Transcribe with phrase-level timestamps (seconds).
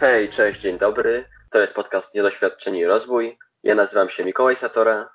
[0.00, 1.24] Hej, cześć, dzień dobry.
[1.50, 3.38] To jest podcast Niedoświadczeni i Rozwój.
[3.62, 5.08] Ja nazywam się Mikołaj Satora.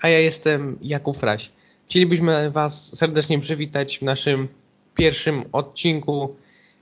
[0.00, 1.52] A ja jestem Jakub Fraś.
[1.86, 4.48] Chcielibyśmy Was serdecznie przywitać w naszym
[4.94, 6.36] pierwszym odcinku,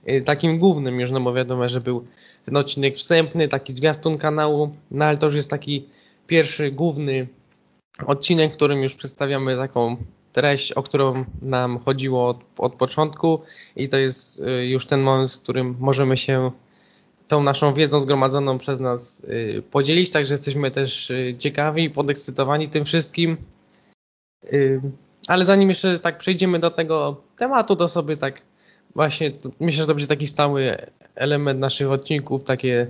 [0.09, 2.07] y, takim głównym już, no bo wiadomo, że był
[2.45, 5.89] ten odcinek wstępny, taki zwiastun kanału, no ale to już jest taki
[6.27, 7.27] pierwszy główny
[8.05, 9.97] odcinek, w którym już przedstawiamy taką
[10.35, 13.41] treść, o którą nam chodziło od, od początku
[13.75, 16.51] i to jest y, już ten moment, w którym możemy się
[17.27, 22.69] tą naszą wiedzą zgromadzoną przez nas y, podzielić, także jesteśmy też y, ciekawi i podekscytowani
[22.69, 23.37] tym wszystkim.
[25.27, 28.41] Ale zanim jeszcze tak przejdziemy do tego tematu, to sobie tak
[28.95, 30.77] właśnie myślę, że to będzie taki stały
[31.15, 32.87] element naszych odcinków, takie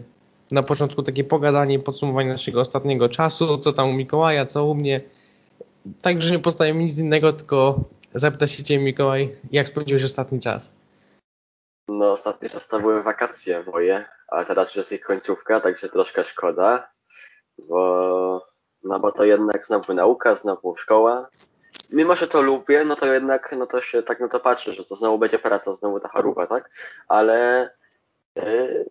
[0.52, 5.02] na początku takie pogadanie, podsumowanie naszego ostatniego czasu, co tam u Mikołaja, co u mnie.
[6.02, 7.80] Także nie pozostaje mi nic innego, tylko
[8.14, 10.76] zapytać się Ciebie Mikołaj, jak spędziłeś ostatni czas?
[11.88, 16.26] No ostatni czas to były wakacje moje, ale teraz już jest ich końcówka, także troszkę
[16.26, 16.92] szkoda,
[17.58, 21.30] bo no bo to jednak znowu nauka, znowu szkoła.
[21.90, 24.86] Mimo, że to lubię, no to jednak, no to się tak na to patrzę, że
[24.86, 26.70] to znowu będzie praca, znowu ta charuba, tak?
[27.08, 27.70] Ale
[28.36, 28.90] yy,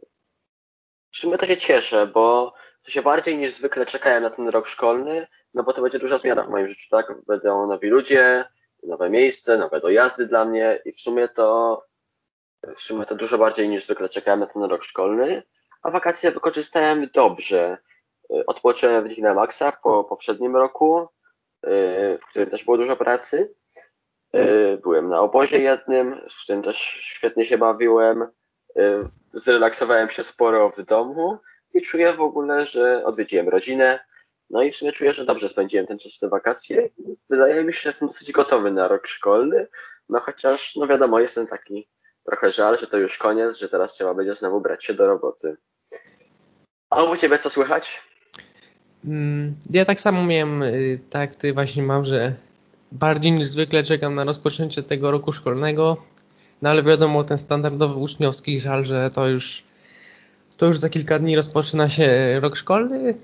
[1.13, 2.55] w sumie to się cieszę, bo
[2.85, 6.19] to się bardziej niż zwykle czekałem na ten rok szkolny, no bo to będzie duża
[6.19, 7.13] zmiana w moim życiu, tak?
[7.27, 8.45] Będą nowi ludzie,
[8.83, 11.83] nowe miejsce, nowe dojazdy dla mnie i w sumie to
[12.77, 15.43] w sumie to dużo bardziej niż zwykle czekałem na ten rok szkolny,
[15.83, 17.79] a wakacje wykorzystałem dobrze.
[18.47, 21.09] Odpocząłem w nich na maksa po poprzednim roku,
[22.21, 23.55] w którym też było dużo pracy.
[24.83, 28.29] Byłem na obozie jednym, w którym też świetnie się bawiłem.
[29.35, 31.39] Zrelaksowałem się sporo w domu
[31.75, 34.01] i czuję w ogóle, że odwiedziłem rodzinę.
[34.51, 36.89] No i w sumie czuję, że dobrze spędziłem ten czas te wakacje.
[37.31, 39.67] Wydaje mi się, że jestem dosyć gotowy na rok szkolny.
[40.09, 41.89] No chociaż, no wiadomo, jestem taki
[42.25, 45.57] trochę żal, że to już koniec, że teraz trzeba będzie znowu brać się do roboty.
[46.91, 48.03] A u Ciebie co słychać?
[49.05, 52.35] Mm, ja tak samo miałem, y, tak ty właśnie mam, że
[52.93, 55.97] bardziej niż zwykle czekam na rozpoczęcie tego roku szkolnego,
[56.63, 59.65] no ale wiadomo, ten standardowy uczniowski żal, że to już
[60.57, 63.15] to już za kilka dni rozpoczyna się rok szkolny.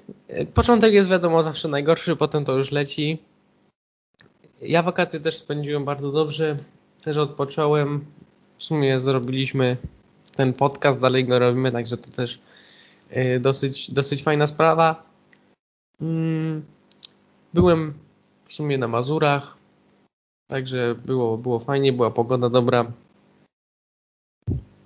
[0.55, 3.19] Początek jest wiadomo zawsze najgorszy, potem to już leci.
[4.63, 6.59] Ja wakacje też spędziłem bardzo dobrze,
[7.05, 8.05] też odpocząłem,
[8.57, 9.77] w sumie zrobiliśmy
[10.37, 12.41] ten podcast, dalej go robimy, także to też
[13.17, 15.03] y, dosyć, dosyć fajna sprawa.
[16.01, 16.65] Mm,
[17.55, 17.95] byłem
[18.45, 19.57] w sumie na Mazurach,
[20.47, 22.93] także było, było fajnie, była pogoda dobra.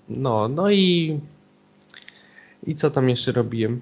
[0.08, 1.20] No, no i
[2.66, 3.80] i co tam jeszcze robiłem?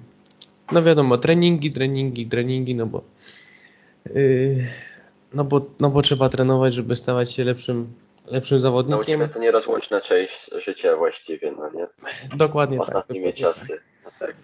[0.71, 3.03] No wiadomo, treningi, treningi, treningi, no bo
[4.15, 4.67] yy,
[5.33, 7.93] no bo, no bo trzeba trenować, żeby stawać się lepszym
[8.27, 9.19] lepszym zawodnikiem.
[9.19, 11.87] No to nierozłączna część życia właściwie, no nie?
[12.37, 13.35] Dokładnie tak, Ostatnimi tak.
[13.35, 13.79] czasy.
[14.05, 14.35] No, tak.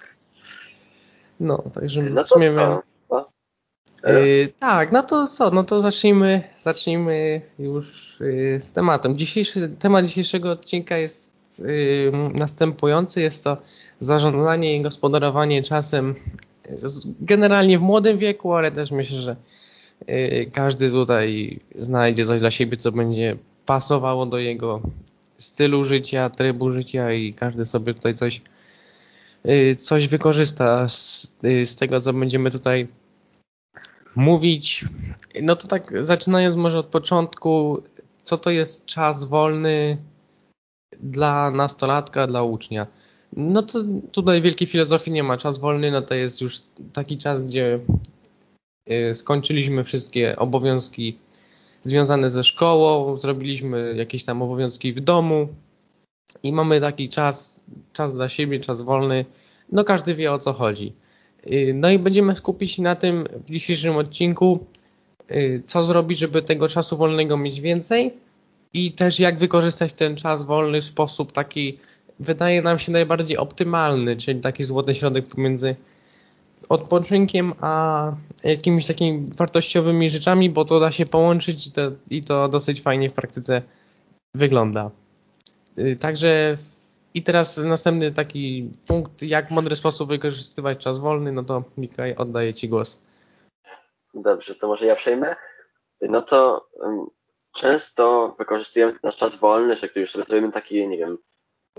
[1.39, 2.81] no, także no to sumie co?
[3.11, 3.29] No?
[4.03, 9.17] Yy, tak, no to co, no to zacznijmy, zacznijmy już yy, z tematem.
[9.17, 13.57] Dzisiejszy, temat dzisiejszego odcinka jest yy, następujący, jest to
[13.99, 16.15] zarządzanie i gospodarowanie czasem
[17.19, 19.35] generalnie w młodym wieku, ale też myślę, że
[20.07, 24.81] yy, każdy tutaj znajdzie coś dla siebie, co będzie pasowało do jego
[25.37, 28.41] stylu życia, trybu życia i każdy sobie tutaj coś,
[29.49, 32.87] y, coś wykorzysta z, y, z tego, co będziemy tutaj
[34.16, 34.85] mówić.
[35.41, 37.83] No to tak zaczynając może od początku,
[38.21, 39.97] co to jest czas wolny
[40.99, 42.87] dla nastolatka, dla ucznia?
[43.39, 43.79] No to
[44.11, 45.38] tutaj wielkiej filozofii nie ma.
[45.38, 46.61] Czas wolny no to jest już
[46.94, 47.79] taki czas, gdzie
[48.91, 51.17] y, skończyliśmy wszystkie obowiązki
[51.81, 55.47] związane ze szkołą, zrobiliśmy jakieś tam obowiązki w domu
[56.44, 57.63] i mamy taki czas,
[57.94, 59.25] czas dla siebie, czas wolny.
[59.72, 60.94] No każdy wie o co chodzi.
[61.51, 64.66] Y, no i będziemy skupić się na tym w dzisiejszym odcinku,
[65.31, 68.14] y, co zrobić, żeby tego czasu wolnego mieć więcej
[68.73, 71.78] i też jak wykorzystać ten czas wolny w sposób taki,
[72.19, 75.75] wydaje nam się najbardziej optymalny, czyli taki złoty środek pomiędzy
[76.69, 78.11] odpoczynkiem, a
[78.43, 83.09] jakimiś takimi wartościowymi rzeczami, bo to da się połączyć i to, i to dosyć fajnie
[83.09, 83.61] w praktyce
[84.35, 84.91] wygląda.
[85.77, 86.57] Y, także
[87.13, 92.16] i teraz następny taki punkt, jak w mądry sposób wykorzystywać czas wolny, no to Mikaj,
[92.16, 93.01] oddaję Ci głos.
[94.13, 95.35] Dobrze, to może ja przejmę.
[96.01, 97.07] No to um,
[97.55, 101.17] często wykorzystujemy nasz czas wolny, że już sobie zrobimy taki, nie wiem,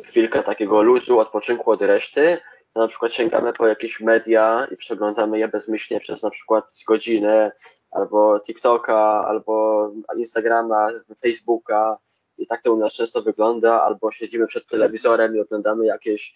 [0.07, 2.39] chwilkę takiego luzu, odpoczynku od reszty,
[2.75, 7.53] to na przykład sięgamy po jakieś media i przeglądamy je bezmyślnie przez na przykład godzinę,
[7.91, 9.87] albo TikToka, albo
[10.17, 10.89] Instagrama,
[11.23, 11.99] Facebooka.
[12.39, 16.35] I tak to u nas często wygląda, albo siedzimy przed telewizorem i oglądamy jakieś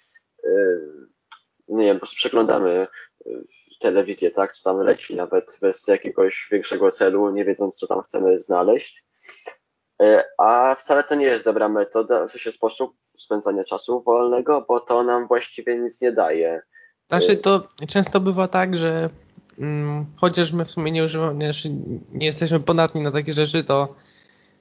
[1.68, 2.86] nie wiem, po prostu przeglądamy
[3.80, 8.40] telewizję, tak, co tam leci, nawet bez jakiegoś większego celu, nie wiedząc, co tam chcemy
[8.40, 9.04] znaleźć.
[10.38, 15.02] A wcale to nie jest dobra metoda, w sensie sposób spędzania czasu wolnego, bo to
[15.02, 16.62] nam właściwie nic nie daje.
[17.08, 19.10] Znaczy to często bywa tak, że
[19.58, 21.70] mm, chociaż my w sumie nie używamy, znaczy
[22.12, 23.94] nie jesteśmy podatni na takie rzeczy, to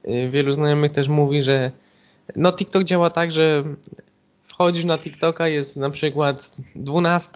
[0.07, 1.71] y, wielu znajomych też mówi, że
[2.35, 3.63] no TikTok działa tak, że
[4.43, 7.31] wchodzisz na TikToka, jest na przykład 12,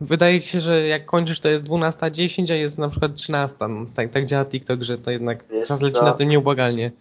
[0.00, 3.56] wydaje ci się, że jak kończysz to jest 12.10, a jest na przykład 13.
[3.68, 6.04] No, tak, tak działa TikTok, że to jednak Wiesz czas leci co?
[6.04, 6.92] na tym nieubłagalnie.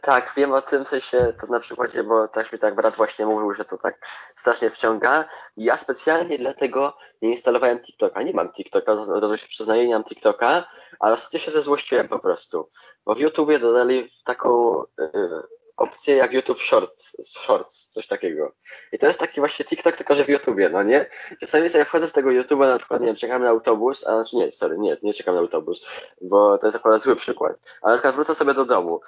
[0.00, 3.26] Tak, wiem o tym, w sensie to na przykładzie, bo też mi tak brat właśnie
[3.26, 5.24] mówił, że to tak strasznie wciąga.
[5.56, 8.22] Ja specjalnie dlatego nie instalowałem TikToka.
[8.22, 10.64] Nie mam TikToka, od się przyznaję, nie mam TikToka,
[11.00, 12.68] ale ostatnio się zezłościłem po prostu.
[13.04, 15.42] Bo w YouTubie dodali taką yy,
[15.76, 18.52] opcję jak YouTube Shorts, Shorts, coś takiego.
[18.92, 21.06] I to jest taki właśnie TikTok, tylko że w YouTubie, no nie?
[21.40, 24.36] Czasami sobie wchodzę z tego YouTube'a, na przykład, nie wiem, czekam na autobus, a znaczy
[24.36, 27.60] nie, sorry, nie, nie czekam na autobus, bo to jest akurat zły przykład.
[27.82, 29.00] Ale na przykład wrócę sobie do domu,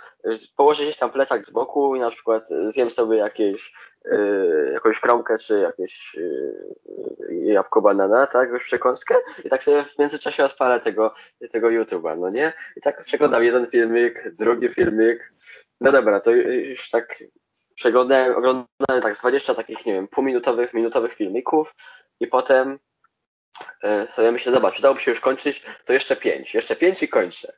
[0.56, 3.72] położę gdzieś tam plecak z boku i na przykład zjem sobie jakieś,
[4.04, 9.14] yy, jakąś kromkę, czy jakieś yy, jabłko banana, tak, już przekąskę
[9.44, 11.12] i tak sobie w międzyczasie odpalę tego,
[11.52, 12.52] tego YouTube'a, no nie?
[12.76, 15.32] I tak przeglądam jeden filmik, drugi filmik,
[15.80, 17.22] no dobra, to już tak
[17.74, 21.74] przeglądałem, oglądałem tak z 20 takich, nie wiem, półminutowych, minutowych filmików
[22.20, 22.78] i potem
[23.82, 27.52] e, sobie myślę, zobacz, przydałoby się już kończyć, to jeszcze pięć, jeszcze pięć i kończę.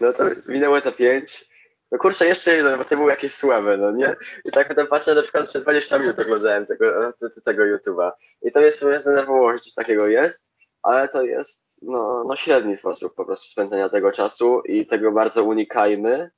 [0.00, 1.50] No to minęło to pięć.
[1.92, 4.16] No kurczę, jeszcze jeden, bo to było jakieś słabe, no nie?
[4.44, 7.12] I tak potem patrzę, na przykład, że 20 minut oglądałem tego,
[7.44, 8.10] tego YouTube'a.
[8.42, 10.52] I to mnie zdenerwowało, że coś takiego jest,
[10.82, 15.44] ale to jest, no, no średni sposób po prostu spędzenia tego czasu i tego bardzo
[15.44, 16.30] unikajmy.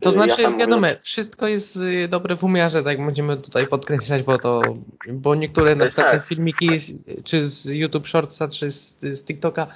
[0.00, 0.96] To znaczy, ja wiadomo, mówię...
[1.02, 4.62] wszystko jest y, dobre w umiarze, tak będziemy tutaj podkreślać, bo to,
[5.08, 6.24] bo niektóre na przykład tak.
[6.24, 6.68] filmiki,
[7.24, 9.66] czy z YouTube Shortsa, czy z, z TikToka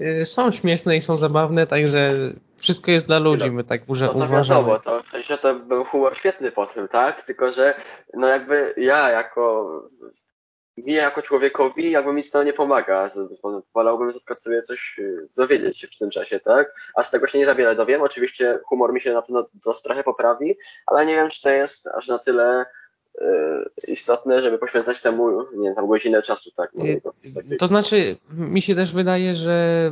[0.00, 2.10] y, są śmieszne i są zabawne, także
[2.56, 4.68] wszystko jest dla ludzi, my tak no, to, to uważamy.
[4.68, 7.22] Wiadomo, to w sensie to był humor świetny po tym, tak?
[7.22, 7.74] Tylko, że
[8.14, 9.66] no jakby ja jako
[10.76, 13.10] mi jako człowiekowi jakby mi to nie pomaga.
[13.74, 16.74] Wolałbym na przykład sobie coś y, dowiedzieć się w tym czasie, tak?
[16.94, 18.02] A z tego się nie za wiele dowiem.
[18.02, 20.56] Oczywiście humor mi się na pewno to trochę poprawi,
[20.86, 22.66] ale nie wiem, czy to jest aż na tyle
[23.20, 23.24] y,
[23.88, 26.70] istotne, żeby poświęcać temu, nie wiem, tam godzinę czasu, tak?
[26.74, 26.84] No,
[27.58, 29.90] to znaczy, mi się też wydaje, że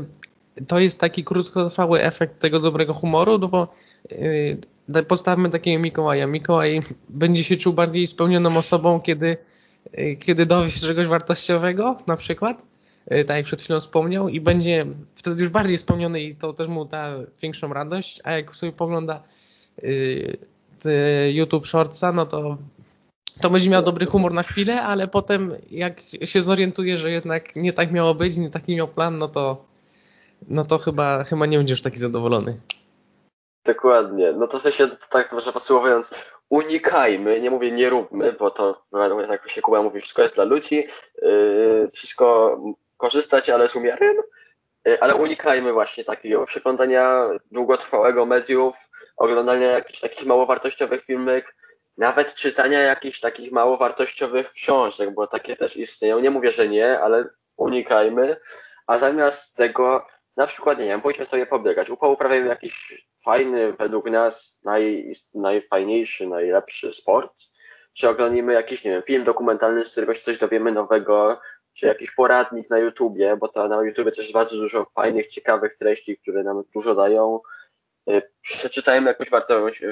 [0.69, 3.69] to jest taki krótkotrwały efekt tego dobrego humoru, no bo
[4.89, 6.27] yy, postawmy takiego Mikołaja.
[6.27, 9.37] Mikołaj będzie się czuł bardziej spełnioną osobą, kiedy Y,
[10.21, 12.63] kiedy dowie się czegoś wartościowego na przykład,
[13.13, 16.69] y, tak jak przed chwilą wspomniał, i będzie wtedy już bardziej spełniony i to też
[16.69, 17.11] mu da
[17.43, 19.23] większą radość, a jak sobie pogląda
[19.83, 20.39] y,
[21.33, 22.57] YouTube Shortsa, no to
[23.41, 27.73] to będzie miał dobry humor na chwilę, ale potem jak się zorientuje, że jednak nie
[27.73, 29.63] tak miało być, nie taki miał plan, no to
[30.49, 32.61] no to chyba, chyba nie będziesz taki zadowolony.
[33.67, 34.33] Dokładnie.
[34.33, 36.15] No to w sensie, tak może podsumowując,
[36.49, 38.82] unikajmy, nie mówię nie róbmy, bo to
[39.31, 40.87] jak się Kuba mówi, wszystko jest dla ludzi,
[41.23, 42.58] yy, wszystko
[42.96, 44.17] korzystać, ale z umiarem,
[44.85, 48.76] yy, ale unikajmy właśnie takiego przeglądania długotrwałego mediów,
[49.16, 51.57] oglądania jakichś takich małowartościowych filmek,
[51.97, 56.19] nawet czytania jakichś takich małowartościowych książek, bo takie też istnieją.
[56.19, 58.37] Nie mówię, że nie, ale unikajmy,
[58.87, 64.61] a zamiast tego na przykład, nie wiem, pójdźmy sobie pobiegać, upouprawiajmy jakiś fajny, według nas
[64.64, 67.33] naj, najfajniejszy, najlepszy sport,
[67.93, 71.40] czy oglądamy jakiś, nie wiem, film dokumentalny, z którego się coś dowiemy nowego,
[71.73, 75.76] czy jakiś poradnik na YouTubie, bo to na YouTubie też jest bardzo dużo fajnych, ciekawych
[75.76, 77.40] treści, które nam dużo dają.
[78.11, 79.31] Y, przeczytajmy jakąś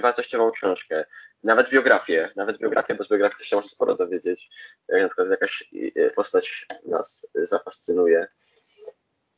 [0.03, 1.05] wartościową książkę,
[1.43, 4.51] nawet biografię, nawet biografię, bo z biografii się może sporo dowiedzieć,
[4.89, 8.27] jak na przykład jakaś y, postać nas zafascynuje.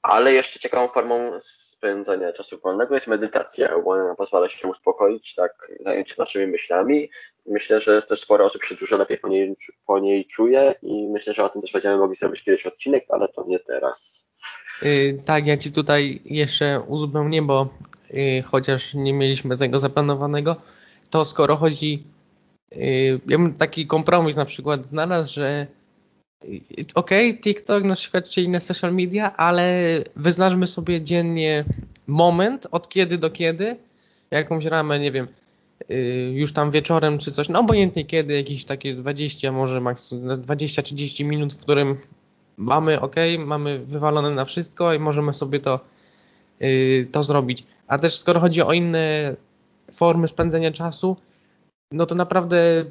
[0.02, 1.40] Ale jeszcze ciekawą formą
[1.84, 7.10] spędzania czasu wolnego jest medytacja, bo ona pozwala się uspokoić, tak, zająć się naszymi myślami.
[7.46, 11.32] Myślę, że też sporo osób się dużo lepiej po niej, po niej czuje i myślę,
[11.32, 14.28] że o tym też będziemy mogli zrobić kiedyś odcinek, ale to nie teraz.
[14.82, 17.68] Yy, tak, ja Ci tutaj jeszcze uzupełnię, bo
[18.10, 20.56] yy, chociaż nie mieliśmy tego zaplanowanego,
[21.10, 22.06] to skoro chodzi,
[22.72, 25.66] yy, ja bym taki kompromis na przykład znalazł, że
[26.94, 27.10] ok,
[27.42, 31.64] TikTok, na przykład czy inne social media, ale wyznaczmy sobie dziennie
[32.06, 33.76] moment, od kiedy do kiedy,
[34.30, 35.28] jakąś ramę, nie wiem,
[35.90, 41.24] y, już tam wieczorem czy coś, no obojętnie kiedy, jakieś takie 20, może maksimum 20-30
[41.24, 41.96] minut, w którym
[42.56, 45.80] mamy ok, mamy wywalone na wszystko i możemy sobie to,
[46.62, 47.64] y, to zrobić.
[47.86, 49.34] A też skoro chodzi o inne
[49.92, 51.16] formy spędzenia czasu,
[51.94, 52.84] no to naprawdę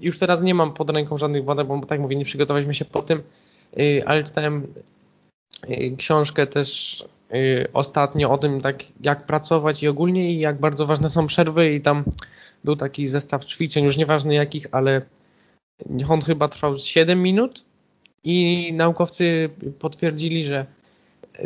[0.00, 3.02] już teraz nie mam pod ręką żadnych badań, bo tak mówię, nie przygotowaliśmy się po
[3.02, 3.22] tym,
[3.78, 4.66] y, ale czytałem
[5.70, 7.00] y, książkę też
[7.34, 11.74] y, ostatnio o tym, tak jak pracować i ogólnie i jak bardzo ważne są przerwy
[11.74, 12.04] i tam
[12.64, 15.02] był taki zestaw ćwiczeń, już nieważne jakich, ale
[16.08, 17.64] on chyba trwał 7 minut
[18.24, 20.66] i naukowcy potwierdzili, że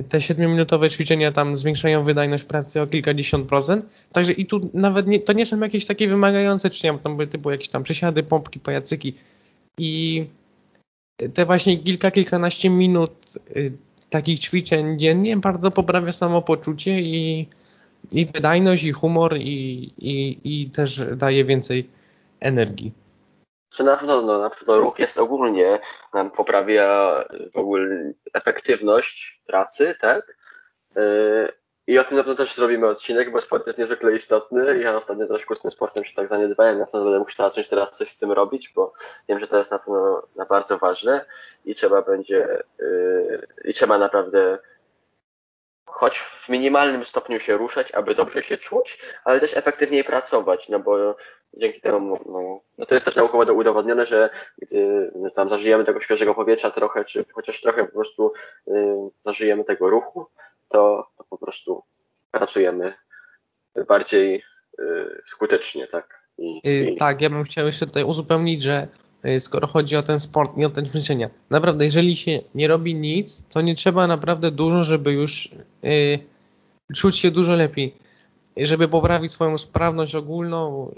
[0.08, 3.84] te 7-minutowe ćwiczenia tam zwiększają wydajność pracy o kilkadziesiąt procent.
[4.12, 7.50] Także i tu nawet nie, to nie są jakieś takie wymagające ćwiczenia, tam były typu
[7.50, 9.14] jakieś tam przysiady, pompki, pajacyki
[9.78, 10.24] i
[11.34, 13.12] te właśnie kilka, kilkanaście minut
[13.56, 13.72] y,
[14.10, 17.46] takich ćwiczeń dziennie bardzo poprawia samopoczucie i,
[18.12, 21.88] i wydajność, i humor, i, i, i też daje więcej
[22.40, 23.01] energii.
[23.72, 25.80] Czy na pewno, no, na pewno ruch jest ogólnie,
[26.14, 27.14] nam poprawia
[27.54, 30.36] w ogóle efektywność pracy, tak?
[30.96, 31.48] Yy,
[31.86, 34.78] I o tym na pewno też zrobimy odcinek, bo sport jest niezwykle istotny.
[34.78, 37.96] Ja ostatnio troszkę z tym sportem się tak zaniedbałem, na pewno będę musiał zacząć teraz
[37.96, 38.92] coś z tym robić, bo
[39.28, 41.24] wiem, że to jest na pewno na bardzo ważne
[41.64, 44.58] i trzeba będzie, yy, i trzeba naprawdę
[45.86, 50.78] choć w minimalnym stopniu się ruszać, aby dobrze się czuć, ale też efektywniej pracować, no
[50.78, 51.16] bo
[51.54, 56.34] dzięki temu, no, no to jest też naukowo udowodnione, że gdy tam zażyjemy tego świeżego
[56.34, 58.32] powietrza trochę, czy chociaż trochę po prostu
[58.68, 58.72] y,
[59.24, 60.26] zażyjemy tego ruchu,
[60.68, 61.82] to, to po prostu
[62.30, 62.94] pracujemy
[63.88, 64.42] bardziej
[64.80, 66.22] y, skutecznie, tak?
[66.38, 66.96] I, y, i...
[66.96, 68.88] Tak, ja bym chciał jeszcze tutaj uzupełnić, że
[69.38, 73.44] skoro chodzi o ten sport i o te ćwiczenia, naprawdę jeżeli się nie robi nic,
[73.48, 75.50] to nie trzeba naprawdę dużo, żeby już
[75.82, 76.18] yy,
[76.94, 77.94] czuć się dużo lepiej
[78.56, 80.90] żeby poprawić swoją sprawność ogólną,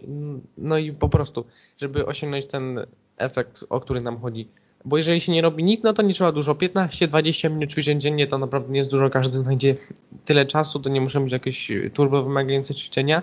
[0.58, 1.44] no i po prostu,
[1.78, 4.48] żeby osiągnąć ten efekt, o który nam chodzi.
[4.84, 6.54] Bo jeżeli się nie robi nic, no to nie trzeba dużo.
[6.54, 9.10] 15-20 minut ćwiczeń dziennie to naprawdę nie jest dużo.
[9.10, 9.76] Każdy znajdzie
[10.24, 13.22] tyle czasu, to nie muszą być jakieś turbo wymagające ćwiczenia.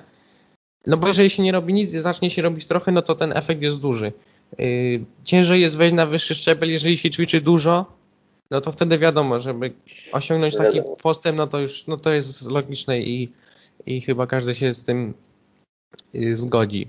[0.87, 3.37] No bo jeżeli się nie robi nic i zacznie się robić trochę, no to ten
[3.37, 4.11] efekt jest duży.
[4.57, 7.85] Yy, ciężej jest wejść na wyższy szczebel, jeżeli się ćwiczy dużo,
[8.51, 9.73] no to wtedy wiadomo, żeby
[10.11, 13.31] osiągnąć taki postęp, no to już no to jest logiczne i
[13.85, 15.13] i chyba każdy się z tym
[16.15, 16.87] y, zgodzi.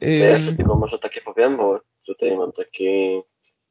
[0.00, 3.20] To ja jeszcze tylko może takie powiem, bo tutaj mam taki,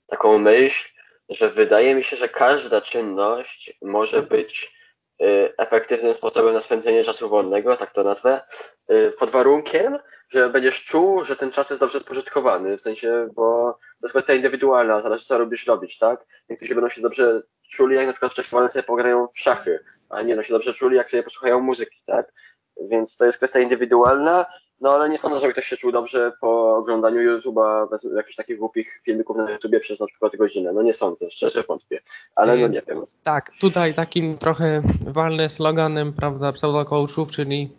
[0.07, 0.89] taką myśl,
[1.29, 4.73] że wydaje mi się, że każda czynność może być
[5.21, 8.78] y, efektywnym sposobem na spędzenie czasu wolnego, tak to nazwę, y,
[9.19, 9.97] pod warunkiem,
[10.29, 14.33] że będziesz czuł, że ten czas jest dobrze spożytkowany, w sensie, bo to jest kwestia
[14.33, 16.25] indywidualna, zależy co robisz robić, tak?
[16.49, 19.79] Niektórzy będą się dobrze czuli, jak na przykład wcześniej wolne sobie pograją w szachy,
[20.09, 22.33] a nie no się dobrze czuli, jak sobie posłuchają muzyki, tak?
[22.89, 24.45] Więc to jest kwestia indywidualna,
[24.81, 28.57] no ale nie sądzę, żeby ktoś się czuł dobrze po oglądaniu YouTube'a bez jakichś takich
[28.57, 30.73] głupich filmików na YouTubie przez na przykład godzinę.
[30.73, 31.99] No nie sądzę, szczerze wątpię,
[32.35, 33.05] ale no nie wiem.
[33.23, 37.69] Tak, tutaj takim trochę walnym sloganem, prawda, pseudo-coachów, czyli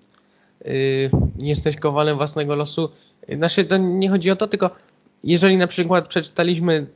[1.39, 2.91] nie jesteś kowalem własnego losu.
[3.29, 4.71] Znaczy, to nie chodzi o to, tylko
[5.25, 6.87] jeżeli na przykład przeczytaliśmy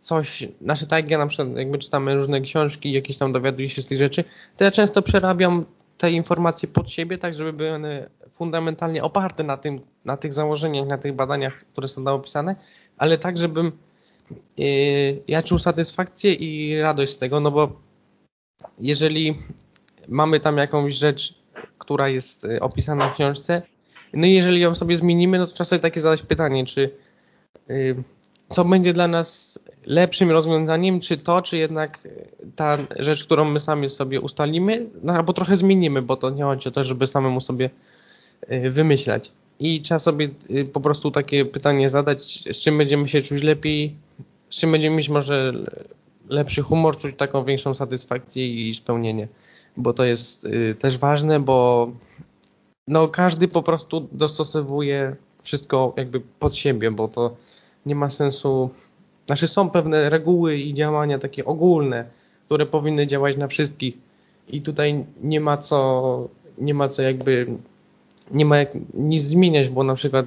[0.00, 3.86] coś, znaczy tak ja na przykład jakby czytamy różne książki, jakieś tam dowiaduję się z
[3.86, 4.24] tych rzeczy,
[4.56, 5.64] to ja często przerabiam
[5.98, 10.86] te informacje pod siebie, tak żeby były one fundamentalnie oparte na, tym, na tych założeniach,
[10.86, 12.56] na tych badaniach, które są tam opisane,
[12.98, 13.72] ale tak, żebym
[14.56, 17.80] yy, ja czuł satysfakcję i radość z tego, no bo
[18.80, 19.38] jeżeli
[20.08, 21.34] mamy tam jakąś rzecz,
[21.78, 23.62] która jest y, opisana w książce,
[24.12, 26.90] no i jeżeli ją sobie zmienimy, no to trzeba sobie takie zadać pytanie, czy
[27.68, 28.02] yy,
[28.48, 32.08] co będzie dla nas lepszym rozwiązaniem, czy to, czy jednak
[32.56, 36.68] ta rzecz, którą my sami sobie ustalimy, no, albo trochę zmienimy, bo to nie chodzi
[36.68, 37.70] o to, żeby samemu sobie
[38.52, 39.32] y, wymyślać.
[39.60, 43.94] I trzeba sobie y, po prostu takie pytanie zadać, z czym będziemy się czuć lepiej,
[44.48, 45.52] z czym będziemy mieć może
[46.28, 49.28] lepszy humor, czuć taką większą satysfakcję i spełnienie.
[49.76, 51.90] Bo to jest y, też ważne, bo
[52.88, 57.36] no każdy po prostu dostosowuje wszystko jakby pod siebie, bo to
[57.86, 58.70] nie ma sensu.
[59.26, 62.04] Znaczy są pewne reguły i działania takie ogólne,
[62.46, 63.98] które powinny działać na wszystkich
[64.48, 66.28] i tutaj nie ma co,
[66.58, 67.46] nie ma co jakby
[68.30, 70.26] nie ma jak nic zmieniać, bo na przykład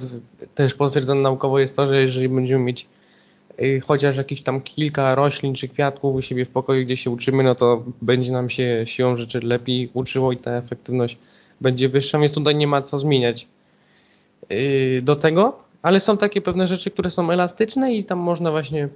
[0.54, 2.88] też potwierdzone naukowo jest to, że jeżeli będziemy mieć
[3.86, 7.54] chociaż jakieś tam kilka roślin czy kwiatków u siebie w pokoju, gdzie się uczymy, no
[7.54, 11.18] to będzie nam się siłą rzeczy lepiej uczyło i ta efektywność
[11.60, 13.48] będzie wyższa, więc tutaj nie ma co zmieniać.
[14.52, 18.88] Y, do tego ale są takie pewne rzeczy, które są elastyczne i tam można właśnie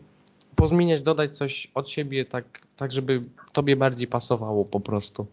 [0.56, 2.44] pozmieniać, dodać coś od siebie, tak,
[2.76, 3.21] tak żeby
[3.52, 5.26] tobie bardziej pasowało po prostu.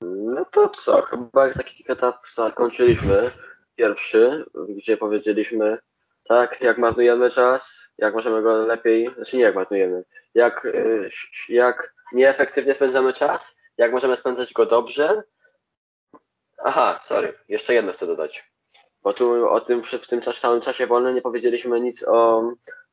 [0.00, 3.30] No to co, chyba taki etap zakończyliśmy.
[3.76, 5.78] Pierwszy, gdzie powiedzieliśmy,
[6.28, 10.04] tak, jak marnujemy czas, jak możemy go lepiej, znaczy nie jak marnujemy,
[10.34, 11.10] jak, y,
[11.48, 15.22] jak nieefektywnie spędzamy czas, jak możemy spędzać go dobrze.
[16.58, 18.50] Aha, sorry, jeszcze jedno chcę dodać
[19.02, 22.42] Bo tu o tym w tym całym czasie wolnym nie powiedzieliśmy nic o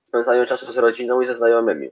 [0.04, 1.92] spędzaniu czasu z rodziną i ze znajomymi.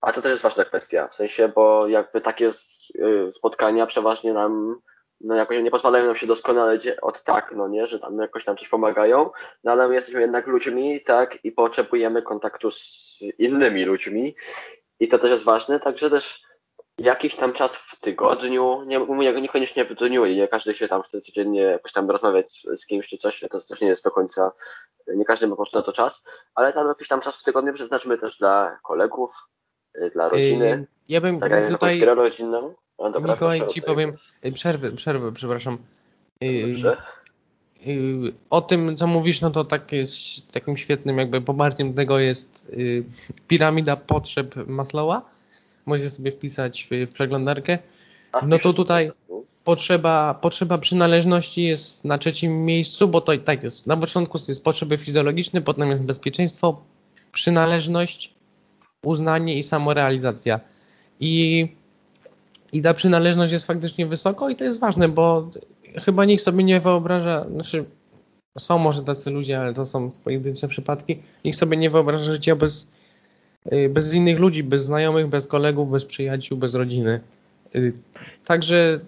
[0.00, 4.80] A to też jest ważna kwestia, w sensie, bo jakby takie y, spotkania przeważnie nam
[5.20, 8.56] no jakoś nie pozwalają nam się doskonale od tak, no nie, że tam jakoś nam
[8.56, 9.30] coś pomagają,
[9.64, 14.34] no ale my jesteśmy jednak ludźmi, tak, i potrzebujemy kontaktu z innymi ludźmi
[15.00, 16.42] i to też jest ważne, także też
[16.98, 21.02] jakiś tam czas w tygodniu, nie mówię niekoniecznie w dniu i nie każdy się tam
[21.02, 24.10] chce codziennie jakoś tam rozmawiać z, z kimś czy coś, to też nie jest do
[24.10, 24.52] końca,
[25.06, 26.22] nie każdy ma po prostu na to czas,
[26.54, 29.48] ale tam jakiś tam czas w tygodniu przeznaczmy też dla kolegów,
[29.96, 30.86] y, dla rodziny.
[31.08, 32.04] Ja bym tak, tutaj...
[32.04, 32.66] rodzinną.
[33.00, 34.12] No dobra, Mikołaj, ci powiem,
[34.46, 35.78] y, przerwy, przerwy, przepraszam.
[36.44, 36.96] Y, Dobrze.
[38.50, 42.72] O tym, co mówisz, no to tak jest takim świetnym jakby poparciem tego jest
[43.48, 45.30] piramida potrzeb Maslowa
[45.86, 47.78] możecie sobie wpisać w, w przeglądarkę.
[48.46, 49.12] No to tutaj
[49.64, 53.86] potrzeba, potrzeba przynależności jest na trzecim miejscu, bo to i tak jest.
[53.86, 56.82] Na początku jest potrzeby fizjologiczne, potem jest bezpieczeństwo,
[57.32, 58.34] przynależność,
[59.02, 60.60] uznanie i samorealizacja.
[61.20, 61.68] I,
[62.72, 65.50] i ta przynależność jest faktycznie wysoko i to jest ważne, bo
[66.04, 67.84] chyba nikt sobie nie wyobraża, znaczy
[68.58, 72.88] są może tacy ludzie, ale to są pojedyncze przypadki, nikt sobie nie wyobraża życia bez
[73.66, 77.20] Y, bez innych ludzi, bez znajomych, bez kolegów, bez przyjaciół, bez rodziny.
[77.74, 77.92] Y,
[78.44, 79.00] także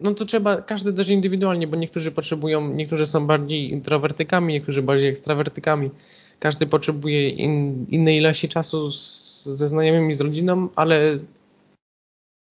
[0.00, 5.08] no to trzeba, każdy też indywidualnie, bo niektórzy potrzebują, niektórzy są bardziej introwertykami, niektórzy bardziej
[5.08, 5.90] ekstrawertykami.
[6.38, 11.18] Każdy potrzebuje in, innej ilości czasu z, ze znajomymi, z rodziną, ale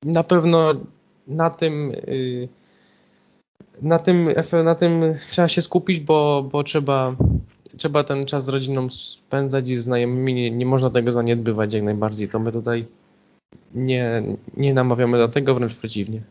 [0.06, 0.74] na pewno
[1.28, 2.48] na tym y,
[3.82, 4.30] na tym,
[4.64, 7.16] na tym trzeba się skupić, bo, bo trzeba
[7.78, 12.30] trzeba ten czas z rodziną spędzać i znajomymi, nie, nie można tego zaniedbywać jak najbardziej.
[12.30, 12.86] To my tutaj
[13.76, 14.24] nie,
[14.58, 16.22] nie namawiamy do tego, wręcz przeciwnie.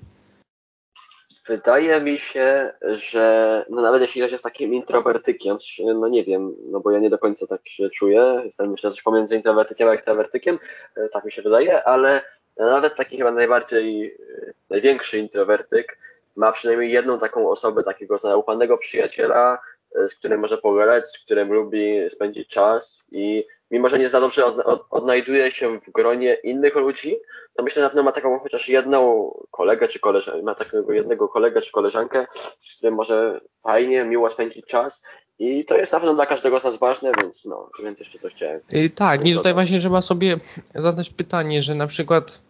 [1.47, 5.59] Wydaje mi się, że no nawet jeśli ktoś jest takim introwertykiem,
[6.01, 9.03] no nie wiem, no bo ja nie do końca tak się czuję, jestem myślę coś
[9.03, 10.59] pomiędzy introwertykiem a ekstrawertykiem,
[10.97, 12.23] e, tak mi się wydaje, ale
[12.57, 15.99] nawet taki chyba najbardziej, e, największy introwertyk
[16.37, 19.59] ma przynajmniej jedną taką osobę, takiego zaufanego przyjaciela,
[19.95, 24.21] E, z którym może pogadać, z którym lubi spędzić czas i mimo, że nie za
[24.21, 27.17] dobrze od, odnajduje się w gronie innych ludzi,
[27.55, 31.29] to myślę, że na pewno ma taką chociaż jedną kolegę czy koleżankę, ma takiego jednego
[31.29, 32.27] kolegę czy koleżankę,
[32.61, 35.05] z którym może fajnie, miło spędzić czas
[35.41, 38.29] i to jest na pewno dla każdego z nas ważne, więc no, więc jeszcze to
[38.29, 38.61] chciałem.
[38.73, 40.41] Yy, tak, i tutaj właśnie trzeba sobie
[40.75, 42.41] zadać pytanie, że na przykład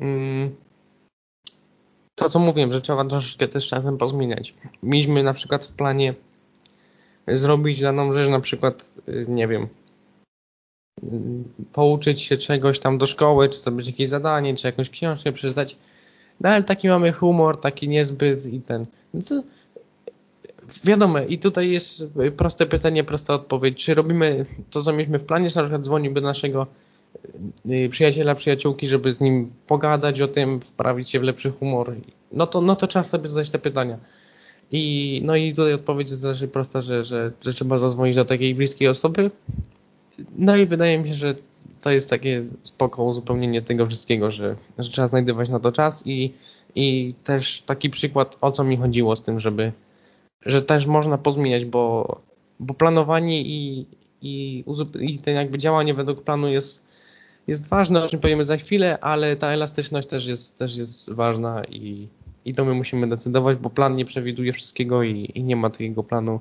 [0.00, 0.56] mm,
[2.14, 4.54] to, co mówiłem, że trzeba troszeczkę też czasem pozmieniać.
[4.82, 6.14] Mieliśmy na przykład w planie
[7.28, 9.68] zrobić daną rzecz, na przykład, y, nie wiem,
[11.02, 11.06] y,
[11.72, 15.76] pouczyć się czegoś tam do szkoły, czy zrobić jakieś zadanie, czy jakąś książkę przeczytać.
[16.40, 18.86] No ale taki mamy humor, taki niezbyt i ten.
[19.14, 19.42] No to,
[20.84, 22.04] wiadomo, i tutaj jest
[22.36, 23.84] proste pytanie, prosta odpowiedź.
[23.84, 26.66] Czy robimy to, co mieliśmy w planie, czy na przykład dzwonimy do naszego
[27.70, 31.94] y, przyjaciela, przyjaciółki, żeby z nim pogadać o tym, wprawić się w lepszy humor.
[32.32, 33.98] No to, no to trzeba sobie zadać te pytania.
[34.72, 38.54] I, no i tutaj odpowiedź jest raczej prosta, że, że, że trzeba zadzwonić do takiej
[38.54, 39.30] bliskiej osoby.
[40.36, 41.34] No i wydaje mi się, że
[41.80, 46.34] to jest takie spoko uzupełnienie tego wszystkiego, że, że trzeba znajdować na to czas i,
[46.74, 49.72] i też taki przykład, o co mi chodziło z tym, żeby,
[50.46, 52.18] że też można pozmieniać, bo,
[52.60, 53.86] bo planowanie i,
[54.22, 54.64] i,
[55.00, 56.84] i ten jakby działanie według planu jest,
[57.46, 61.64] jest ważne, o czym powiemy za chwilę, ale ta elastyczność też jest, też jest ważna
[61.64, 62.08] i,
[62.44, 66.02] i to my musimy decydować, bo plan nie przewiduje wszystkiego i, i nie ma takiego
[66.02, 66.40] planu,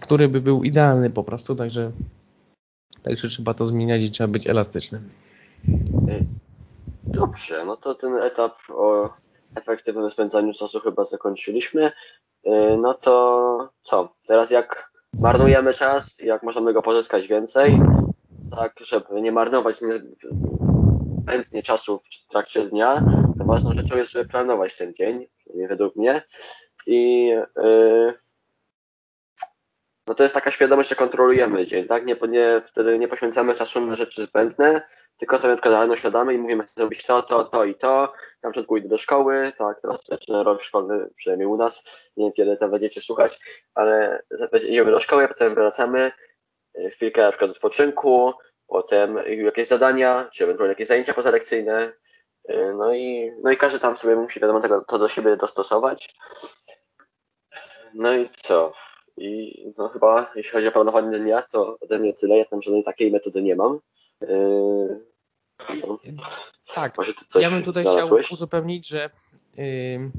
[0.00, 1.92] który by był idealny po prostu, także,
[3.02, 5.10] także trzeba to zmieniać i trzeba być elastycznym.
[7.04, 9.10] Dobrze, no to ten etap o
[9.56, 11.92] efektywnym spędzaniu czasu chyba zakończyliśmy.
[12.46, 14.08] Y, no to co?
[14.26, 17.80] Teraz jak marnujemy czas, jak możemy go pozyskać więcej,
[18.56, 19.80] tak, żeby nie marnować
[21.28, 23.04] chętnie czasu w trakcie dnia,
[23.38, 25.26] to ważną rzeczą jest, żeby planować ten dzień,
[25.68, 26.22] według mnie.
[26.86, 27.26] I
[27.56, 28.14] yy,
[30.06, 32.06] no to jest taka świadomość, że kontrolujemy dzień, tak?
[32.06, 34.82] Nie, nie, wtedy nie poświęcamy czasu na rzeczy zbędne,
[35.16, 38.12] tylko sobie na przykład rano i mówimy, chcę zrobić to, to, to i to.
[38.42, 42.32] Na początku idę do szkoły, tak, teraz zaczyna rok szkolny, przynajmniej u nas, nie wiem
[42.32, 43.40] kiedy to będziecie słuchać,
[43.74, 44.22] ale
[44.68, 46.12] idziemy do szkoły, potem wracamy,
[46.90, 48.32] chwilkę na przykład odpoczynku,
[48.66, 51.92] potem jakieś zadania, czy ewentualnie jakieś zajęcia pozalekcyjne,
[52.50, 56.14] y, no i, no i każdy tam sobie musi wiadomo tego, to do siebie dostosować.
[57.94, 58.72] No i co?
[59.16, 62.36] I no chyba jeśli chodzi o planowanie dnia, to ode mnie tyle.
[62.36, 63.80] Ja tam żadnej takiej metody nie mam.
[64.20, 65.00] Yy,
[65.86, 65.98] no.
[66.74, 66.96] Tak,
[67.40, 68.26] ja bym tutaj znalazłeś?
[68.26, 69.10] chciał uzupełnić, że
[69.56, 70.10] yy,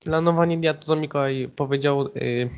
[0.00, 2.50] planowanie dnia, to co Mikołaj powiedział, y,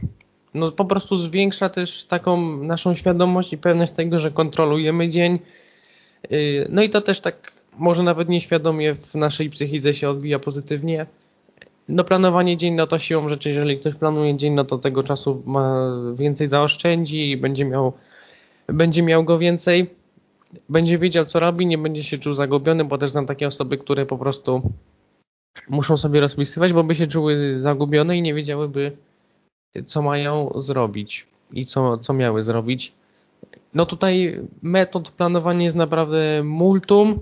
[0.55, 5.38] no po prostu zwiększa też taką naszą świadomość i pewność tego, że kontrolujemy dzień.
[6.33, 11.07] Y, no i to też tak może nawet nieświadomie w naszej psychice się odbija pozytywnie.
[11.88, 15.90] No planowanie dzień, to siłą rzeczy, jeżeli ktoś planuje dzień, no to tego czasu ma
[16.14, 17.92] więcej zaoszczędzi i będzie miał,
[18.66, 19.90] będzie miał go więcej.
[20.68, 24.07] Będzie wiedział, co robi, nie będzie się czuł zagubiony, bo też znam takie osoby, które
[24.07, 24.72] po prostu
[25.68, 28.92] muszą sobie rozpisywać, bo by się czuły zagubione i nie wiedziałyby,
[29.87, 32.92] co mają zrobić i co, co miały zrobić.
[33.74, 37.20] No tutaj metod planowania jest naprawdę multum.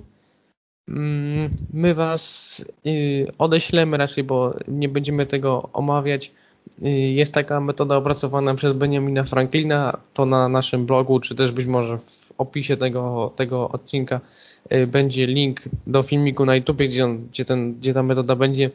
[0.89, 6.33] Mm, my Was y, odeślemy raczej, bo nie będziemy tego omawiać.
[6.83, 11.67] Y, jest taka metoda opracowana przez Benjamina Franklina, to na naszym blogu, czy też być
[11.67, 14.21] może w opisie tego, tego odcinka
[14.73, 18.71] y, będzie link do filmiku na YouTube, gdzie, on, gdzie, ten, gdzie ta metoda będzie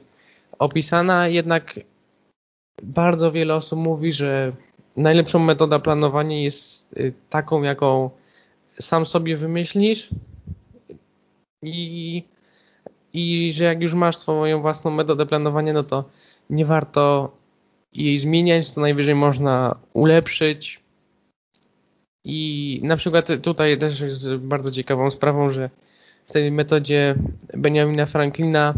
[0.60, 1.28] opisana.
[1.28, 1.80] Jednak
[2.84, 4.52] bardzo wiele osób mówi, że
[4.98, 6.96] najlepszą metoda planowania jest
[7.30, 8.10] taką, jaką
[8.80, 10.10] sam sobie wymyślisz,
[11.62, 12.24] i,
[13.14, 16.04] i że jak już masz swoją własną metodę planowania, no to
[16.50, 17.32] nie warto
[17.94, 20.82] jej zmieniać, to najwyżej można ulepszyć.
[22.24, 25.70] I na przykład tutaj też jest bardzo ciekawą sprawą, że
[26.26, 27.16] w tej metodzie
[27.58, 28.74] Benjamina Franklina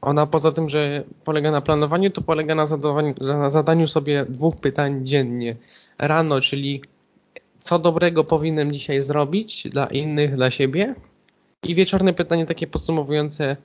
[0.00, 4.56] ona poza tym, że polega na planowaniu, to polega na zadaniu, na zadaniu sobie dwóch
[4.56, 5.56] pytań dziennie.
[5.98, 6.82] Rano, czyli
[7.60, 10.94] co dobrego powinienem dzisiaj zrobić dla innych, dla siebie
[11.64, 13.56] i wieczorne pytanie takie podsumowujące,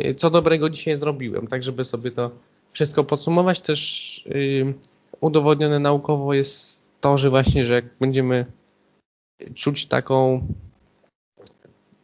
[0.00, 2.30] y, co dobrego dzisiaj zrobiłem, tak żeby sobie to
[2.72, 3.60] wszystko podsumować.
[3.60, 4.74] Też yy,
[5.20, 8.46] udowodnione naukowo jest to, że właśnie, że jak będziemy
[9.54, 10.46] czuć taką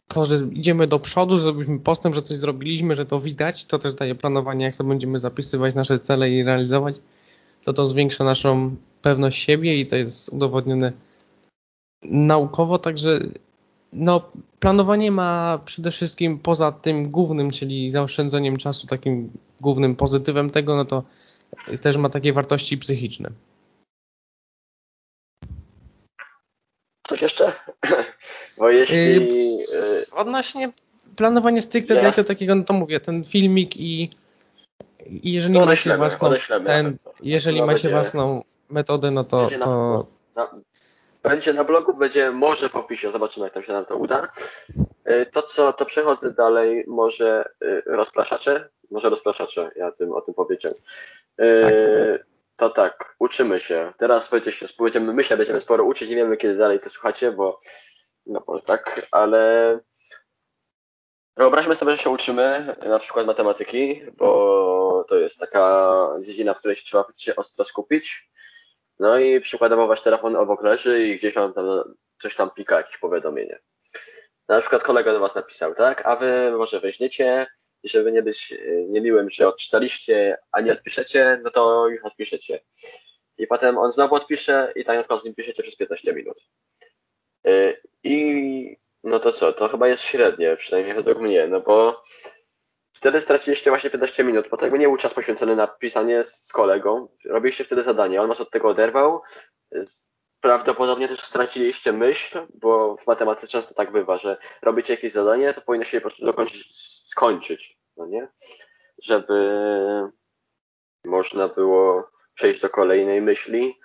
[0.07, 3.93] to, że idziemy do przodu, zrobiliśmy postęp, że coś zrobiliśmy, że to widać, to też
[3.93, 6.95] daje planowanie, jak sobie będziemy zapisywać nasze cele i realizować,
[7.63, 10.91] to to zwiększa naszą pewność siebie i to jest udowodnione
[12.03, 13.19] naukowo, także
[13.93, 14.27] no,
[14.59, 20.85] planowanie ma przede wszystkim poza tym głównym, czyli zaoszczędzeniem czasu, takim głównym pozytywem tego, no
[20.85, 21.03] to
[21.81, 23.29] też ma takie wartości psychiczne.
[27.07, 27.51] Coś jeszcze?
[28.57, 28.97] Bo jeśli...
[29.57, 30.71] Yy, odnośnie
[31.15, 32.03] planowania stricte yes.
[32.03, 34.09] jako takiego, no to mówię, ten filmik i,
[35.05, 36.29] i jeżeli no macie własną,
[36.65, 40.05] ten, jeżeli macie własną metodę, no to, to,
[41.23, 44.27] będzie na blogu, będzie może po opisie, zobaczymy jak tam się nam to uda.
[45.09, 50.33] Y, to co, to przechodzę dalej, może y, rozpraszacze, może rozpraszacze, ja tym, o tym
[50.33, 50.77] powiedziałem.
[51.41, 51.63] Y,
[52.17, 52.29] tak.
[52.55, 53.93] To tak, uczymy się.
[53.97, 57.59] Teraz będziecie, będziemy, my się będziemy sporo uczyć, nie wiemy kiedy dalej to słuchacie, bo
[58.25, 59.79] no może tak, ale
[61.37, 66.77] wyobraźmy sobie, że się uczymy na przykład matematyki, bo to jest taka dziedzina, w której
[66.77, 68.29] się trzeba się ostro skupić
[68.99, 72.97] no i przykładowo wasz telefon obok leży i gdzieś on tam coś tam plika, jakieś
[72.97, 73.59] powiadomienie.
[74.47, 76.05] Na przykład kolega do was napisał, tak?
[76.05, 77.47] A wy może weźmiecie
[77.83, 78.57] żeby nie być e,
[78.87, 82.59] niemiłym, że odczytaliście, a nie odpiszecie, no to już odpiszecie.
[83.37, 86.37] I potem on znowu odpisze i tak z nim piszecie przez 15 minut.
[87.45, 92.01] E, I no to co, to chyba jest średnie, przynajmniej według mnie, no bo
[92.99, 96.51] Wtedy straciliście właśnie 15 minut, bo to jakby nie był czas poświęcony na pisanie z
[96.53, 97.07] kolegą.
[97.25, 99.21] Robiliście wtedy zadanie, on was od tego oderwał.
[100.41, 105.61] Prawdopodobnie też straciliście myśl, bo w matematyce często tak bywa, że robicie jakieś zadanie, to
[105.61, 106.67] powinno się je po prostu dokończyć,
[107.09, 108.27] skończyć, no nie?
[109.03, 109.61] Żeby
[111.05, 113.75] można było przejść do kolejnej myśli.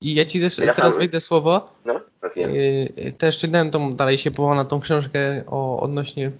[0.00, 0.98] I ja ci też ja teraz sam...
[0.98, 1.74] wejdę słowo.
[1.84, 2.42] No, pewnie.
[2.42, 6.32] Yy, też czytałem tą, dalej się powołał na tą książkę o odnośnie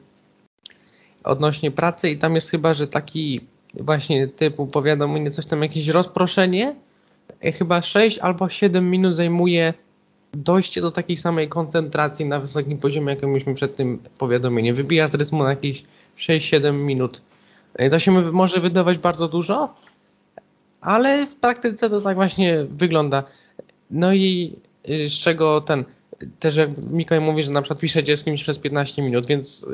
[1.25, 3.41] odnośnie pracy i tam jest chyba, że taki
[3.75, 6.77] właśnie typu powiadomienie, coś tam, jakieś rozproszenie,
[7.45, 9.75] e, chyba 6 albo 7 minut zajmuje
[10.33, 14.75] dojście do takiej samej koncentracji na wysokim poziomie, jakim mieliśmy przed tym powiadomieniem.
[14.75, 15.85] Wybija z rytmu na jakieś
[16.17, 17.23] 6-7 minut.
[17.75, 19.75] E, to się może wydawać bardzo dużo,
[20.81, 23.23] ale w praktyce to tak właśnie wygląda.
[23.91, 25.85] No i e, z czego ten
[26.39, 29.67] też jak Mikołaj mówi, że na przykład piszecie z kimś przez 15 minut, więc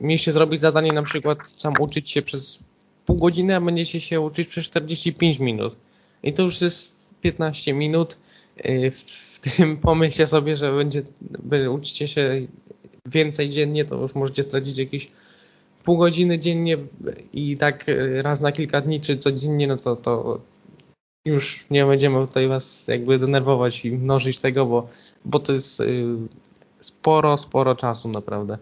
[0.00, 2.58] mieliście zrobić zadanie na przykład sam uczyć się przez
[3.06, 5.76] pół godziny, a będziecie się uczyć przez 45 minut.
[6.22, 8.18] I to już jest 15 minut.
[8.66, 11.02] Y, w, w tym pomyślcie sobie, że będzie,
[11.70, 12.46] uczycie się
[13.06, 15.10] więcej dziennie, to już możecie stracić jakieś
[15.84, 16.78] pół godziny dziennie
[17.32, 20.40] i tak y, raz na kilka dni czy codziennie, no to, to
[21.24, 24.88] już nie będziemy tutaj was jakby denerwować i mnożyć tego, bo
[25.24, 26.04] bo to jest y,
[26.80, 28.58] sporo, sporo czasu naprawdę.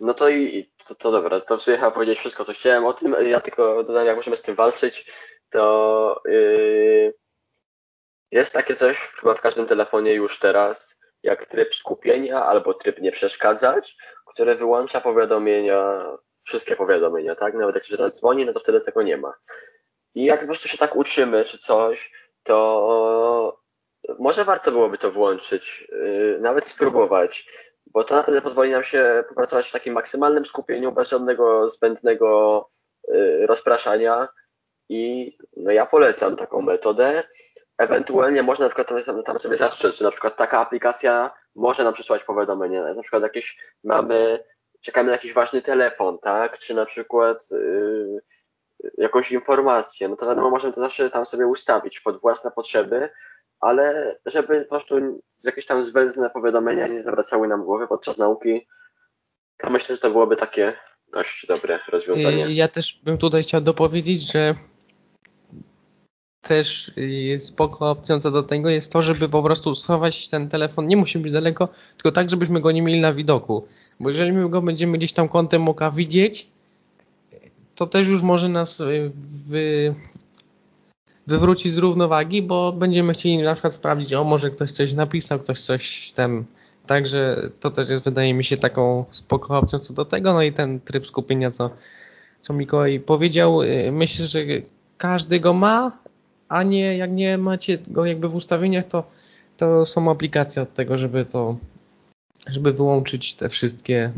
[0.00, 2.92] No to i to, to dobra, to w sumie chyba powiedzieć wszystko, co chciałem o
[2.92, 3.16] tym.
[3.26, 5.12] Ja tylko dodam, jak możemy z tym walczyć,
[5.50, 7.14] to yy,
[8.30, 13.12] jest takie coś chyba w każdym telefonie już teraz, jak tryb skupienia albo tryb nie
[13.12, 16.04] przeszkadzać, które wyłącza powiadomienia,
[16.42, 17.54] wszystkie powiadomienia, tak?
[17.54, 19.34] Nawet jak się raz dzwoni, no to wtedy tego nie ma.
[20.14, 23.61] I jak po prostu się tak uczymy czy coś, to
[24.18, 27.46] może warto byłoby to włączyć, yy, nawet spróbować,
[27.86, 32.68] bo to naprawdę pozwoli nam się popracować w takim maksymalnym skupieniu, bez żadnego zbędnego
[33.08, 34.28] yy, rozpraszania
[34.88, 37.22] i no ja polecam taką metodę.
[37.78, 41.94] Ewentualnie można na przykład tam, tam sobie zastrzec, że na przykład taka aplikacja może nam
[41.94, 42.82] przysłać powiadomienie.
[42.82, 44.44] Na przykład jakieś mamy,
[44.80, 46.58] czekamy na jakiś ważny telefon, tak?
[46.58, 48.22] Czy na przykład yy,
[48.98, 53.08] jakąś informację, no to wiadomo, możemy to zawsze tam sobie ustawić pod własne potrzeby,
[53.62, 58.66] ale żeby po prostu jakieś tam zbędne powiadomienia nie zawracały nam głowy podczas nauki,
[59.56, 60.72] to myślę, że to byłoby takie
[61.12, 62.46] dość dobre rozwiązanie.
[62.54, 64.54] Ja też bym tutaj chciał dopowiedzieć, że
[66.40, 66.92] też
[67.38, 71.18] spoko opcją co do tego jest to, żeby po prostu schować ten telefon, nie musi
[71.18, 73.66] być daleko, tylko tak, żebyśmy go nie mieli na widoku.
[74.00, 76.48] Bo jeżeli my go będziemy gdzieś tam kątem oka widzieć,
[77.74, 79.10] to też już może nas y,
[79.48, 79.94] wy,
[81.26, 85.60] wywrócić z równowagi, bo będziemy chcieli na przykład sprawdzić, o może ktoś coś napisał, ktoś
[85.60, 86.44] coś tam.
[86.86, 90.32] Także to też jest, wydaje mi się, taką spoko opcją co do tego.
[90.32, 91.70] No i ten tryb skupienia, co,
[92.40, 94.40] co Mikołaj powiedział, y, myślę, że
[94.98, 95.98] każdy go ma,
[96.48, 99.04] a nie, jak nie macie go jakby w ustawieniach, to,
[99.56, 101.56] to są aplikacje od tego, żeby to
[102.46, 104.12] żeby wyłączyć te wszystkie,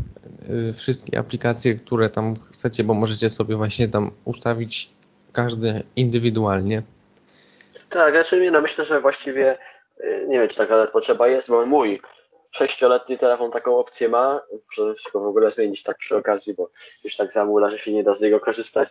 [0.70, 4.90] y, wszystkie aplikacje, które tam chcecie, bo możecie sobie właśnie tam ustawić
[5.34, 6.82] każdy indywidualnie.
[7.88, 9.58] Tak, znaczy no myślę, że właściwie
[10.00, 12.00] y, nie wiem, czy taka potrzeba jest, bo mój
[12.50, 14.40] sześcioletni telefon taką opcję ma.
[14.52, 16.70] Muszę się go w ogóle zmienić tak przy okazji, bo
[17.04, 18.88] już tak zamula, że się nie da z niego korzystać,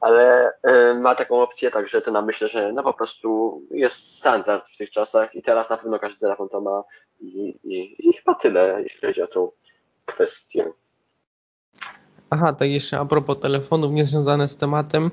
[0.00, 4.68] ale y, ma taką opcję, także to na myślę, że no po prostu jest standard
[4.68, 6.84] w tych czasach i teraz na pewno każdy telefon to ma
[7.20, 9.50] i, i, i chyba tyle, jeśli chodzi o tą
[10.06, 10.72] kwestię.
[12.30, 15.10] Aha, tak jeszcze a propos telefonów niezwiązane z tematem.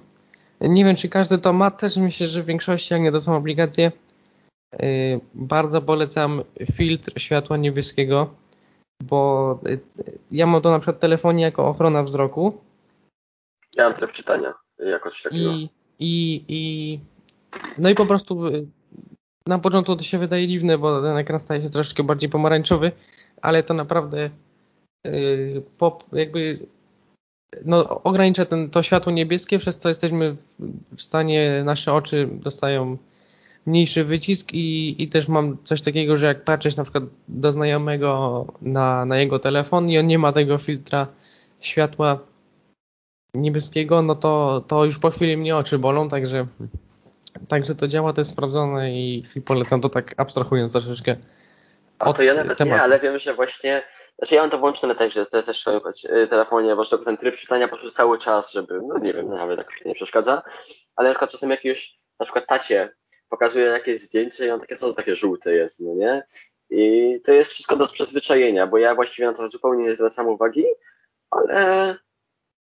[0.62, 3.38] Nie wiem, czy każdy to ma, też myślę, że w większości, jak nie to są
[3.38, 3.92] aplikacje,
[4.82, 8.36] Y, bardzo polecam filtr światła niebieskiego,
[9.04, 9.80] bo y,
[10.32, 12.62] ja mam to na przykład w telefonie jako ochrona wzroku.
[13.76, 15.52] Ja mam tryb czytania jako coś takiego.
[15.52, 17.00] I, i, i,
[17.78, 18.68] no i po prostu y,
[19.48, 22.92] na początku to się wydaje dziwne, bo ten ekran staje się troszeczkę bardziej pomarańczowy,
[23.42, 24.30] ale to naprawdę
[25.78, 26.60] pop, jakby
[27.66, 30.36] no, ogranicza ten, to światło niebieskie, przez co jesteśmy
[30.96, 32.98] w stanie, nasze oczy dostają
[33.66, 38.46] mniejszy wycisk i, i też mam coś takiego, że jak patrzeć na przykład do znajomego
[38.62, 41.08] na, na jego telefon i on nie ma tego filtra
[41.60, 42.20] światła
[43.36, 46.48] niebieskiego, no to, to już po chwili mnie oczy bolą, także,
[47.48, 51.16] także to działa, to jest sprawdzone i, i polecam to tak abstrahując troszeczkę.
[52.00, 52.78] A to ja nawet tematu.
[52.78, 53.82] nie, ale wiem, że właśnie,
[54.18, 57.18] znaczy ja mam to włączone też, że to jest też w y, telefonie, bo ten
[57.18, 60.42] tryb czytania po prostu cały czas, żeby, no nie wiem, nawet tak nie przeszkadza,
[60.96, 62.96] ale na przykład czasem jakiegoś, na przykład tacie
[63.30, 66.24] pokazuje jakieś zdjęcie i on takie, co to takie żółte jest, no nie?
[66.70, 70.66] I to jest wszystko do przyzwyczajenia, bo ja właściwie na to zupełnie nie zwracam uwagi,
[71.30, 71.96] ale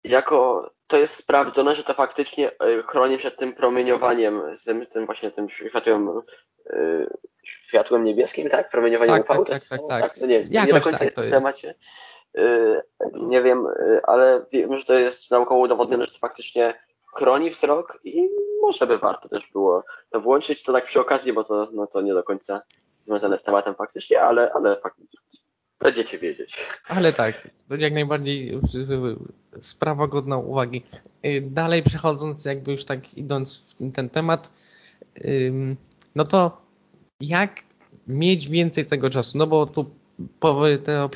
[0.03, 5.31] jako to jest sprawdzone, że to faktycznie e, chroni przed tym promieniowaniem, tym, tym właśnie
[5.31, 6.21] tym światłem,
[6.69, 7.07] yy,
[7.43, 8.69] światłem niebieskim, tak?
[8.69, 9.49] Promieniowaniem tak, UV.
[9.49, 10.29] Tak, tak, tak, tak.
[10.29, 11.75] Nie, nie do końca tak, jest w temacie.
[12.33, 12.81] Yy,
[13.13, 16.73] nie wiem, yy, ale wiem, że to jest naukowo udowodnione, że to faktycznie
[17.15, 18.29] chroni wzrok i
[18.61, 22.01] może by warto też było to włączyć, to tak przy okazji, bo to, no to
[22.01, 22.61] nie do końca
[23.01, 25.19] związane z tematem faktycznie, ale, ale faktycznie
[25.83, 26.57] będziecie wiedzieć.
[26.87, 27.47] Ale tak,
[27.79, 28.59] jak najbardziej
[29.61, 30.83] sprawa godna uwagi.
[31.25, 34.53] Y, dalej przechodząc, jakby już tak idąc w ten temat,
[36.15, 36.61] no to
[37.21, 37.63] jak
[38.07, 39.37] mieć więcej tego czasu?
[39.37, 39.91] No bo tu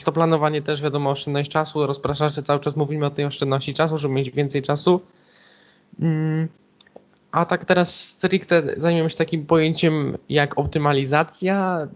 [0.05, 4.13] to planowanie też wiadomo oszczędność czasu, rozpraszacze cały czas mówimy o tej oszczędności czasu, żeby
[4.13, 5.01] mieć więcej czasu.
[5.99, 6.47] Mm,
[7.31, 11.87] a tak teraz stricte zajmiemy się takim pojęciem jak optymalizacja.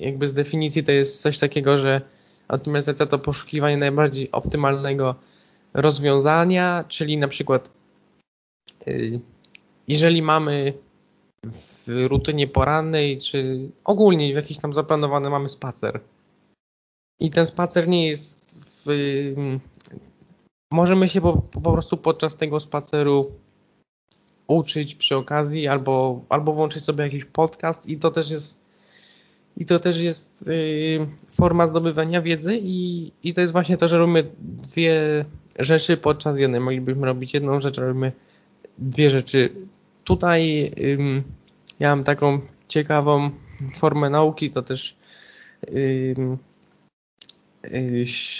[0.00, 2.00] Jakby z definicji to jest coś takiego, że
[2.48, 5.14] optymalizacja to poszukiwanie najbardziej optymalnego
[5.74, 7.70] rozwiązania, czyli na przykład
[8.88, 9.20] y,
[9.88, 10.72] jeżeli mamy
[11.44, 16.00] w rutynie porannej, czy ogólnie w jakiś tam zaplanowany mamy spacer.
[17.20, 18.90] I ten spacer nie jest w,
[20.72, 23.32] możemy się po, po prostu podczas tego spaceru
[24.46, 28.69] uczyć przy okazji albo, albo włączyć sobie jakiś podcast i to też jest
[29.56, 33.98] i to też jest y, forma zdobywania wiedzy i, i to jest właśnie to, że
[33.98, 35.24] robimy dwie
[35.58, 36.60] rzeczy podczas jednej.
[36.60, 38.12] Moglibyśmy robić jedną rzecz, robimy
[38.78, 39.52] dwie rzeczy.
[40.04, 40.72] Tutaj
[41.80, 43.30] ja mam taką ciekawą
[43.78, 44.96] formę nauki, to też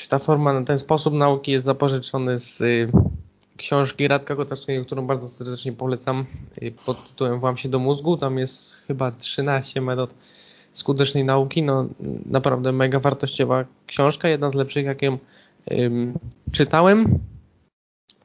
[0.09, 2.91] ta forma, ten sposób nauki jest zapożyczony z y,
[3.57, 6.27] książki Radka Kotackiego, którą bardzo serdecznie polecam
[6.63, 8.17] y, pod tytułem Wam się do mózgu.
[8.17, 10.15] Tam jest chyba 13 metod
[10.73, 11.63] skutecznej nauki.
[11.63, 11.89] No
[12.27, 15.19] naprawdę mega wartościowa książka, jedna z lepszych, jaką
[15.73, 16.19] ym,
[16.53, 17.19] czytałem.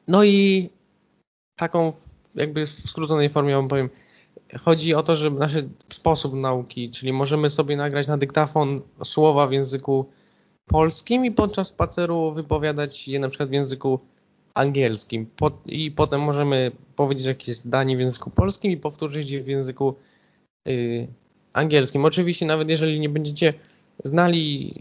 [0.08, 0.68] No i
[1.56, 1.92] taką
[2.34, 3.90] jakby w skróconej formie wam powiem,
[4.60, 5.56] chodzi o to, że nasz
[5.88, 10.06] sposób nauki, czyli możemy sobie nagrać na dyktafon słowa w języku
[10.66, 14.00] polskim i podczas spaceru wypowiadać je na przykład w języku
[14.54, 15.26] angielskim.
[15.66, 19.94] I potem możemy powiedzieć jakieś zdanie w języku polskim i powtórzyć je w języku
[20.68, 21.08] y,
[21.56, 22.04] angielskim.
[22.04, 23.54] Oczywiście nawet jeżeli nie będziecie
[24.04, 24.74] znali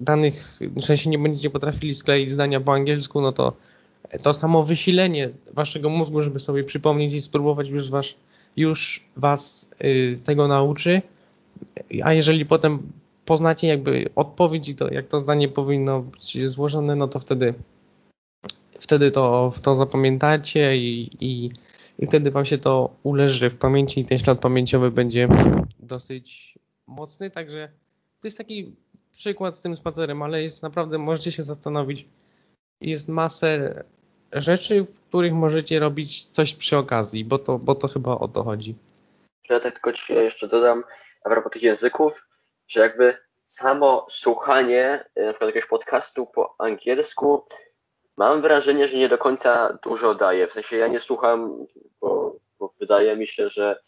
[0.00, 3.52] danych, w sensie nie będziecie potrafili skleić zdania po angielsku, no to
[4.22, 8.14] to samo wysilenie waszego mózgu, żeby sobie przypomnieć i spróbować już, was,
[8.56, 11.02] już was y, tego nauczy,
[12.02, 12.78] a jeżeli potem
[13.24, 17.54] poznacie jakby odpowiedź i to, jak to zdanie powinno być złożone, no to wtedy
[18.80, 21.50] wtedy to, to zapamiętacie i, i,
[22.00, 25.28] i wtedy wam się to uleży w pamięci i ten ślad pamięciowy będzie
[25.78, 27.68] dosyć mocny, także
[28.20, 28.76] to jest taki
[29.10, 32.08] przykład z tym spacerem, ale jest naprawdę, możecie się zastanowić,
[32.80, 33.84] jest masę
[34.32, 38.44] rzeczy, w których możecie robić coś przy okazji, bo to, bo to chyba o to
[38.44, 38.74] chodzi.
[39.50, 40.84] Ja tak tylko ci jeszcze dodam
[41.24, 42.26] a propos tych języków,
[42.68, 47.44] że jakby samo słuchanie e, na przykład jakiegoś podcastu po angielsku
[48.20, 50.46] mam wrażenie, że nie do końca dużo daje.
[50.46, 51.66] W sensie ja nie słucham,
[52.00, 53.80] bo, bo wydaje mi się, że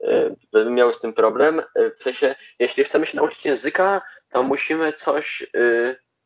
[0.00, 1.62] e, bym miał z tym problem.
[1.74, 5.46] E, w sensie, jeśli chcemy się nauczyć języka, to musimy coś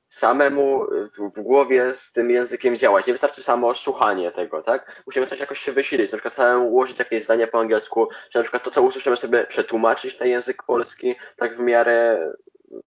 [0.07, 0.87] samemu
[1.19, 3.07] w, w, głowie z tym językiem działać.
[3.07, 5.03] Nie wystarczy samo słuchanie tego, tak?
[5.07, 8.43] Musimy coś jakoś się wysilić, na przykład samemu ułożyć jakieś zdania po angielsku, czy na
[8.43, 12.33] przykład to, co usłyszymy sobie przetłumaczyć na język polski, tak w miarę,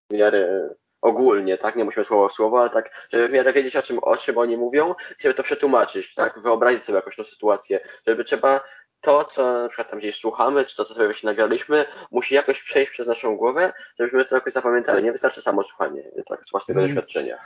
[0.09, 0.69] w miarę
[1.03, 1.75] ogólnie, tak?
[1.75, 4.37] Nie musimy słowo w słowo, ale tak, żeby w miarę wiedzieć, o czym, o czym
[4.37, 6.39] oni mówią, i sobie to przetłumaczyć, tak?
[6.39, 8.61] Wyobrazić sobie jakąś tą sytuację, żeby trzeba
[9.01, 12.61] to, co na przykład tam gdzieś słuchamy, czy to, co sobie właśnie nagraliśmy, musi jakoś
[12.61, 15.03] przejść przez naszą głowę, żebyśmy to jakoś zapamiętali.
[15.03, 16.95] Nie wystarczy samo słuchanie, tak, z własnego hmm.
[16.95, 17.37] doświadczenia.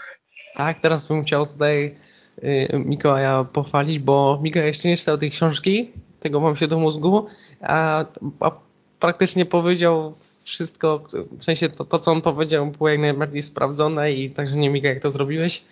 [0.56, 1.96] Tak, teraz bym chciał tutaj
[2.44, 7.28] y, Mikołaja pochwalić, bo Mikołaj jeszcze nie czytał tej książki, tego mam się do mózgu,
[7.62, 8.06] a,
[8.40, 8.52] a
[9.00, 10.14] praktycznie powiedział
[10.48, 14.70] wszystko, w sensie to, to, co on powiedział było jak najbardziej sprawdzone i także nie
[14.70, 15.64] Mika, jak to zrobiłeś.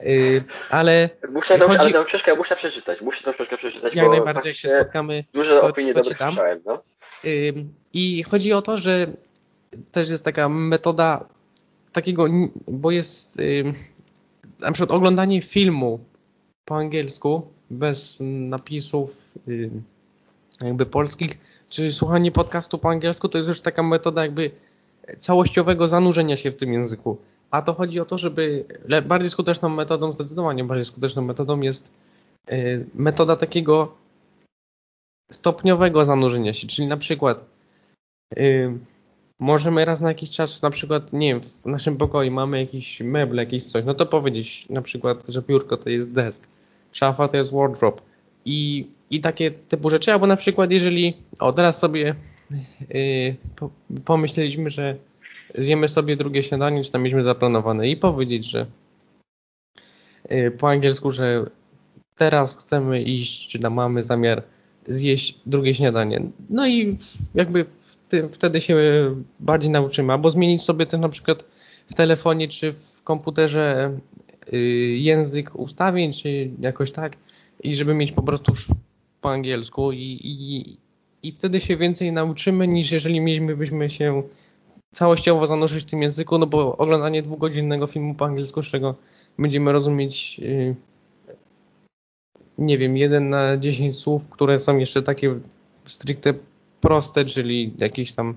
[0.00, 1.10] Yy, ale.
[1.32, 1.78] Muszę tą, chodzi...
[1.78, 3.00] ale tę książkę muszę przeczytać.
[3.00, 3.94] Muszę tę książkę przeczytać.
[3.94, 5.24] Jak najbardziej, jak się spotkamy.
[5.32, 6.82] Dużo opinii dobre słyszałem, no.
[7.24, 7.54] Yy,
[7.92, 9.06] I chodzi o to, że
[9.92, 11.24] też jest taka metoda
[11.92, 12.26] takiego,
[12.68, 13.72] bo jest yy,
[14.60, 16.04] na przykład oglądanie filmu
[16.64, 19.10] po angielsku bez napisów
[19.46, 19.70] yy,
[20.62, 21.38] jakby polskich,
[21.72, 24.50] czy słuchanie podcastu po angielsku, to jest już taka metoda jakby
[25.18, 27.18] całościowego zanurzenia się w tym języku.
[27.50, 28.64] A to chodzi o to, żeby
[29.06, 31.90] bardziej skuteczną metodą, zdecydowanie bardziej skuteczną metodą jest
[32.52, 33.94] y, metoda takiego
[35.30, 37.44] stopniowego zanurzenia się, czyli na przykład
[38.38, 38.78] y,
[39.38, 43.42] możemy raz na jakiś czas, na przykład, nie wiem, w naszym pokoju mamy jakieś meble,
[43.42, 46.48] jakieś coś, no to powiedzieć na przykład, że biurko to jest desk,
[46.92, 48.02] szafa to jest wardrobe
[48.44, 52.14] i, i takie typu rzeczy, albo na przykład jeżeli, o teraz sobie
[52.90, 53.70] yy, po,
[54.04, 54.96] pomyśleliśmy, że
[55.54, 58.66] zjemy sobie drugie śniadanie, czy tam mieliśmy zaplanowane i powiedzieć, że
[60.32, 61.44] y, po angielsku, że
[62.14, 64.42] teraz chcemy iść, czy tam mamy zamiar
[64.86, 66.20] zjeść drugie śniadanie.
[66.50, 66.96] No i
[67.34, 67.66] jakby
[68.32, 68.76] wtedy się
[69.40, 71.44] bardziej nauczymy, albo zmienić sobie też na przykład
[71.90, 73.96] w telefonie czy w komputerze
[74.52, 74.58] y,
[74.98, 77.16] język ustawień, czy jakoś tak
[77.62, 78.52] i żeby mieć po prostu
[79.20, 80.76] po angielsku i, i,
[81.22, 84.22] i wtedy się więcej nauczymy niż jeżeli mielibyśmy się
[84.94, 88.94] całościowo zanurzyć w tym języku, no bo oglądanie dwugodzinnego filmu po angielsku, z czego
[89.38, 90.74] będziemy rozumieć yy,
[92.58, 95.40] nie wiem, jeden na 10 słów, które są jeszcze takie
[95.86, 96.34] stricte
[96.80, 98.34] proste, czyli jakieś tam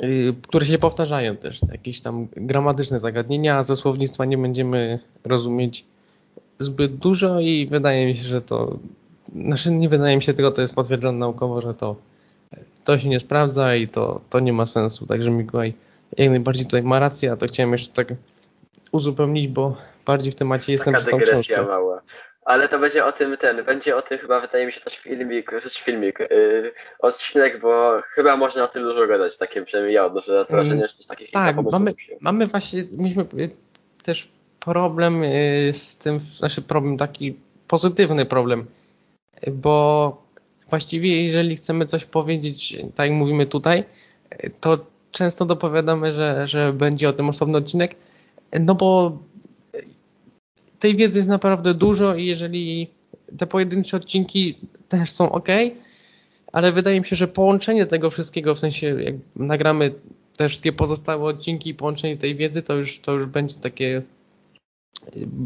[0.00, 5.84] yy, które się powtarzają też, jakieś tam gramatyczne zagadnienia, a ze słownictwa nie będziemy rozumieć
[6.60, 8.78] zbyt dużo i wydaje mi się, że to
[9.36, 11.96] znaczy nie wydaje mi się, tylko to jest potwierdzone naukowo, że to
[12.84, 15.06] to się nie sprawdza i to, to nie ma sensu.
[15.06, 15.74] Także Mikołaj
[16.18, 18.08] jak najbardziej tutaj ma rację, a to chciałem jeszcze tak
[18.92, 21.62] uzupełnić, bo bardziej w temacie jestem Taka przez tą książkę.
[21.62, 22.02] mała.
[22.44, 25.50] Ale to będzie o tym ten, będzie o tym chyba wydaje mi się też filmik,
[25.62, 30.32] rzecz filmik, yy, odcinek, bo chyba można o tym dużo gadać, takie przynajmniej ja odnoszę
[30.32, 30.46] mm.
[30.50, 33.50] wrażenie, że coś takich Tak, mamy, mamy właśnie, mieliśmy y,
[34.02, 34.28] też
[34.60, 37.34] problem y, z tym, znaczy problem taki
[37.68, 38.66] pozytywny problem,
[39.52, 40.22] bo
[40.70, 43.84] właściwie jeżeli chcemy coś powiedzieć, tak jak mówimy tutaj,
[44.60, 44.78] to
[45.12, 47.96] często dopowiadamy, że, że będzie o tym osobny odcinek,
[48.60, 49.18] no bo
[50.78, 52.90] tej wiedzy jest naprawdę dużo i jeżeli
[53.38, 54.54] te pojedyncze odcinki
[54.88, 55.48] też są ok,
[56.52, 59.94] ale wydaje mi się, że połączenie tego wszystkiego, w sensie jak nagramy
[60.36, 64.02] te wszystkie pozostałe odcinki i połączenie tej wiedzy, to już, to już będzie takie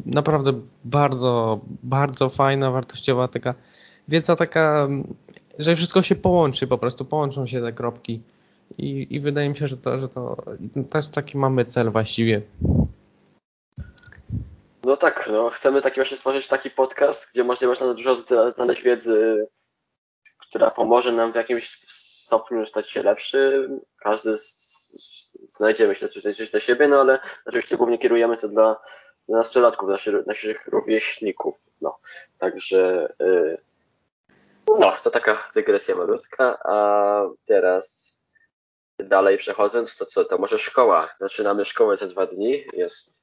[0.07, 3.55] naprawdę bardzo, bardzo fajna, wartościowa taka
[4.09, 4.89] wiedza taka,
[5.59, 8.23] że wszystko się połączy, po prostu połączą się te kropki
[8.79, 10.37] i, i wydaje mi się, że to, że to
[10.91, 12.43] też taki mamy cel właściwie.
[14.85, 18.17] No tak, no chcemy taki właśnie stworzyć taki podcast, gdzie może można dużo
[18.55, 19.47] znaleźć wiedzy,
[20.39, 23.71] która pomoże nam w jakimś stopniu stać się lepszy.
[23.97, 24.75] Każdy z,
[25.49, 28.77] znajdzie myślę tutaj coś dla siebie, no ale oczywiście głównie kierujemy to dla
[29.29, 31.71] nastolatków, naszych, naszych rówieśników.
[31.81, 31.99] No,
[32.39, 33.59] także yy,
[34.69, 38.17] no, to taka dygresja malutka, a teraz
[38.99, 41.15] dalej przechodząc, to co, to może szkoła.
[41.21, 43.23] Zaczynamy szkołę za dwa dni, jest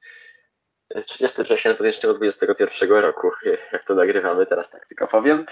[1.06, 3.32] 30 września 2021 roku,
[3.74, 5.46] jak to nagrywamy, teraz tak tylko powiem.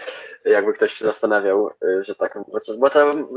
[0.45, 1.69] Jakby ktoś się zastanawiał,
[2.01, 2.39] że tak,
[2.79, 3.27] bo tam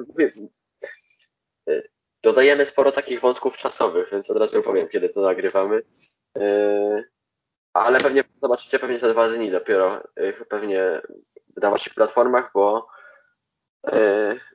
[2.23, 5.83] dodajemy sporo takich wątków czasowych, więc od razu powiem, kiedy to nagrywamy.
[7.73, 10.03] Ale pewnie zobaczycie pewnie za dwa dni dopiero,
[10.49, 11.01] pewnie
[11.63, 12.89] na waszych platformach, bo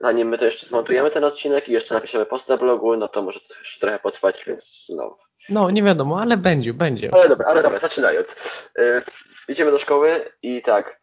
[0.01, 3.21] zanim my to jeszcze zmontujemy ten odcinek i jeszcze napiszemy post na blogu, no to
[3.21, 5.17] może to jeszcze trochę potrwać, więc no,
[5.49, 7.09] no, nie wiadomo, ale będzie, będzie.
[7.13, 8.36] Ale dobra, ale dobra, zaczynając.
[8.78, 9.01] Yy,
[9.47, 10.99] idziemy do szkoły i tak,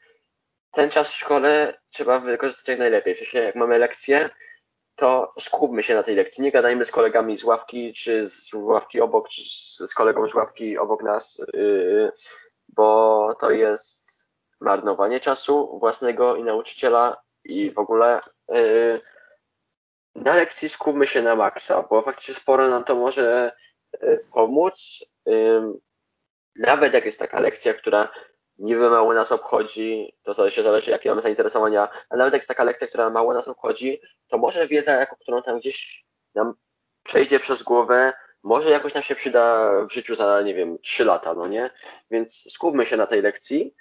[0.70, 3.14] ten czas w szkole trzeba wykorzystać jak najlepiej.
[3.14, 4.30] W sensie, jak mamy lekcję,
[4.96, 6.44] to skupmy się na tej lekcji.
[6.44, 9.42] Nie gadajmy z kolegami z ławki, czy z ławki obok, czy
[9.86, 12.12] z kolegą z ławki obok nas, yy,
[12.68, 14.28] bo to jest
[14.60, 19.00] marnowanie czasu własnego i nauczyciela i w ogóle yy,
[20.14, 23.52] na lekcji skupmy się na maksa, bo faktycznie sporo nam to może
[24.02, 25.04] Y, pomóc.
[26.56, 28.08] Nawet jak jest taka lekcja, która
[28.58, 32.64] niby mało nas obchodzi, to się zależy jakie mamy zainteresowania, ale nawet jak jest taka
[32.64, 36.54] lekcja, która mało nas obchodzi, to może wiedza, jako którą tam gdzieś nam
[37.02, 41.34] przejdzie przez głowę, może jakoś nam się przyda w życiu za, nie wiem, 3 lata,
[41.34, 41.70] no nie?
[42.10, 43.74] Więc skupmy się na tej lekcji,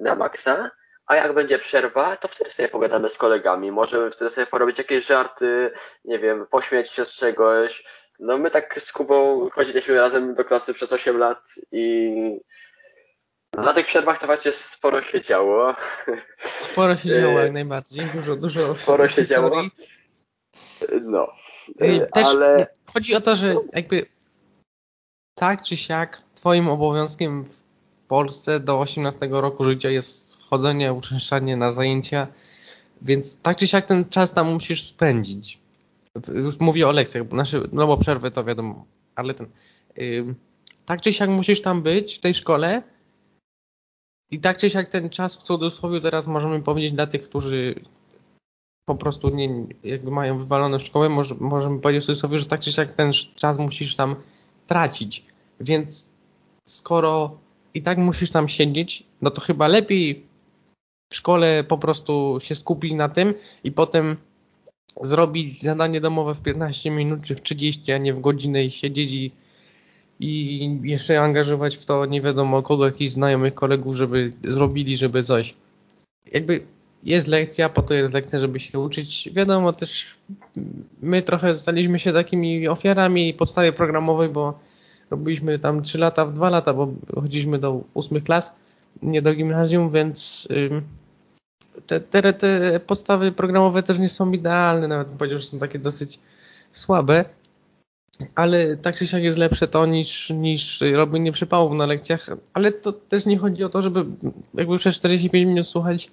[0.00, 0.70] na maksa,
[1.06, 5.06] a jak będzie przerwa, to wtedy sobie pogadamy z kolegami, może wtedy sobie porobić jakieś
[5.06, 5.70] żarty,
[6.04, 7.84] nie wiem, pośmiać się z czegoś,
[8.18, 12.40] no my tak z Kubą chodziliśmy razem do klasy przez 8 lat i
[13.56, 15.74] na tych przerwach to właśnie sporo się działo.
[16.38, 19.62] Sporo się działo jak najbardziej, dużo, dużo Sporo się działo.
[21.02, 21.32] No,
[22.14, 22.66] Też ale...
[22.94, 24.06] Chodzi o to, że jakby
[25.34, 27.64] tak czy siak twoim obowiązkiem w
[28.08, 32.26] Polsce do 18 roku życia jest chodzenie, uczęszczanie na zajęcia,
[33.02, 35.60] więc tak czy siak ten czas tam musisz spędzić.
[36.34, 38.84] Już mówię o lekcjach, bo nasze, no bo przerwy to wiadomo,
[39.14, 39.46] ale ten.
[39.96, 40.34] Yy,
[40.86, 42.82] tak czy siak musisz tam być w tej szkole.
[44.30, 47.74] I tak czy siak ten czas w cudzysłowie teraz możemy powiedzieć dla tych, którzy
[48.88, 52.72] po prostu nie, jakby mają wywalone szkołę, może, możemy powiedzieć w cudzysłowie, że tak czy
[52.72, 54.16] siak ten czas musisz tam
[54.66, 55.24] tracić.
[55.60, 56.10] Więc
[56.68, 57.38] skoro
[57.74, 60.26] i tak musisz tam siedzieć, no to chyba lepiej
[61.12, 64.16] w szkole po prostu się skupić na tym i potem
[65.02, 69.12] zrobić zadanie domowe w 15 minut czy w 30, a nie w godzinę i siedzieć
[69.12, 69.32] i,
[70.20, 75.54] i jeszcze angażować w to nie wiadomo kogo, jakichś znajomych kolegów, żeby zrobili, żeby coś.
[76.32, 76.60] Jakby
[77.02, 79.30] jest lekcja, po to jest lekcja, żeby się uczyć.
[79.32, 80.16] Wiadomo też,
[81.02, 84.58] my trochę staliśmy się takimi ofiarami podstawy programowej, bo
[85.10, 88.54] robiliśmy tam 3 lata w 2 lata, bo chodziliśmy do 8 klas,
[89.02, 90.48] nie do gimnazjum, więc
[91.86, 96.20] te, te, te podstawy programowe też nie są idealne, nawet powiedział, że są takie dosyć
[96.72, 97.24] słabe,
[98.34, 102.92] ale tak czy siak jest lepsze to niż, niż robienie przypałów na lekcjach, ale to
[102.92, 104.04] też nie chodzi o to, żeby
[104.54, 106.10] jakby przez 45 minut słuchać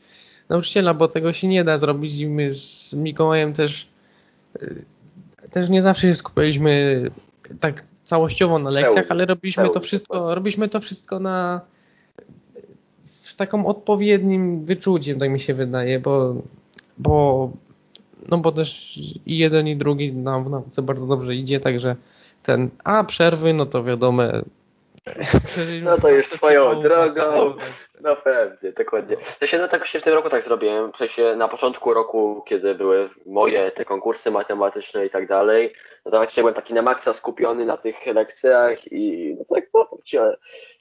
[0.49, 2.19] nauczyciela, bo tego się nie da zrobić.
[2.19, 3.87] I my z Mikołajem też
[5.51, 7.01] też nie zawsze się skupialiśmy
[7.59, 11.61] tak całościowo na lekcjach, ale robiliśmy to wszystko, robiliśmy to wszystko na
[13.07, 16.35] z taką odpowiednim wyczuciem, tak mi się wydaje, bo,
[16.97, 17.51] bo,
[18.29, 21.95] no bo też i jeden i drugi nam w nauce bardzo dobrze idzie, także
[22.43, 24.23] ten, a przerwy, no to wiadomo,
[25.83, 27.55] no to już swoją drogą.
[28.01, 29.17] No pewnie, dokładnie.
[29.17, 30.93] W sensie, no tak się w tym roku tak zrobiłem.
[30.93, 35.73] W sensie na początku roku, kiedy były moje te konkursy matematyczne i tak dalej,
[36.05, 39.87] no to faktycznie byłem taki na maksa skupiony na tych lekcjach i no tak, no,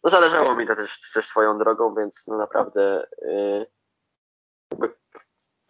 [0.04, 3.66] no zależało mi to też, też swoją drogą, więc no naprawdę yy,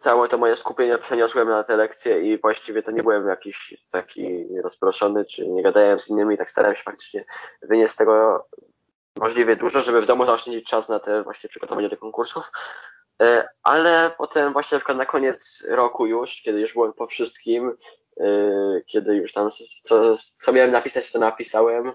[0.03, 4.47] całe to moje skupienie przeniosłem na te lekcje i właściwie to nie byłem jakiś taki
[4.63, 7.25] rozproszony, czy nie gadałem z innymi, tak starałem się faktycznie
[7.61, 8.45] wynieść z tego
[9.19, 12.51] możliwie dużo, żeby w domu zaoszczędzić czas na te właśnie przygotowanie do konkursów.
[13.21, 17.77] E, ale potem właśnie na przykład na koniec roku już, kiedy już byłem po wszystkim,
[18.19, 19.49] e, kiedy już tam
[19.83, 21.93] co, co miałem napisać, to napisałem,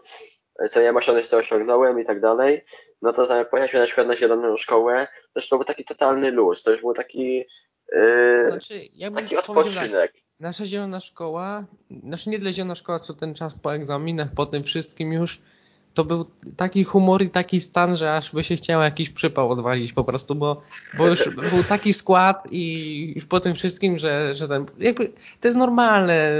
[0.71, 2.65] co miałem osiągnąć, to osiągnąłem i tak dalej,
[3.03, 5.07] no to pojechaliśmy na przykład na zieloną szkołę,
[5.37, 7.45] zresztą był taki totalny luz, to już był taki
[8.49, 10.13] Znaczy, taki odpoczynek.
[10.13, 11.65] Tak, nasza zielona szkoła,
[12.05, 15.41] znaczy nie dla zielona szkoła, co ten czas po egzaminach, po tym wszystkim już,
[15.95, 16.27] to był
[16.57, 20.35] taki humor i taki stan, że aż by się chciało jakiś przypał odwalić po prostu,
[20.35, 20.63] bo,
[20.99, 25.49] bo już był taki skład i już po tym wszystkim, że, że ten, jakby to
[25.49, 26.33] jest normalne,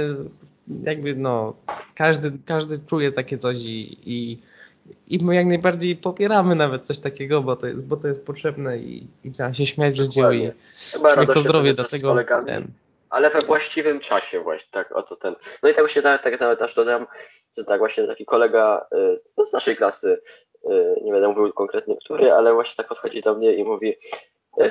[0.83, 1.53] jakby no,
[1.95, 4.39] każdy, każdy czuje takie coś i, i
[5.07, 8.77] i my jak najbardziej popieramy nawet coś takiego, bo to jest, bo to jest potrzebne
[8.77, 12.15] i, i trzeba się śmiać że dzieło i śmiech to zdrowie do tego.
[12.45, 12.67] Ten.
[13.09, 15.35] Ale we właściwym czasie właśnie, tak, oto ten.
[15.63, 17.07] No i tak właśnie tak, tak nawet aż dodam,
[17.57, 20.21] że tak właśnie taki kolega y, no z naszej klasy,
[20.65, 23.95] y, nie będę mówił konkretnie który, ale właśnie tak podchodzi do mnie i mówi,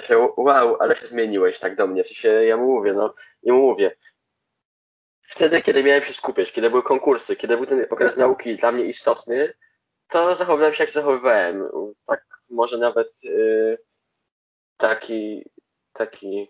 [0.09, 2.05] że wow, ale się zmieniłeś tak do mnie.
[2.05, 3.13] W sensie ja mu mówię, no
[3.43, 3.97] i mu mówię.
[5.23, 8.85] Wtedy, kiedy miałem się skupiać, kiedy były konkursy, kiedy był ten okres nauki dla mnie
[8.85, 9.55] istotny,
[10.09, 11.69] to zachowywałem się jak zachowywałem.
[12.07, 13.79] Tak może nawet yy,
[14.77, 15.51] taki,
[15.93, 16.49] taki,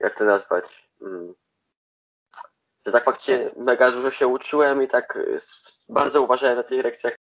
[0.00, 1.34] jak to nazwać, mm,
[2.86, 5.18] że tak faktycznie mega dużo się uczyłem i tak
[5.88, 7.14] bardzo uważałem na tych lekcjach.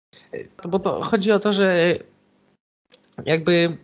[0.65, 1.95] Bo to chodzi o to, że
[3.25, 3.77] jakby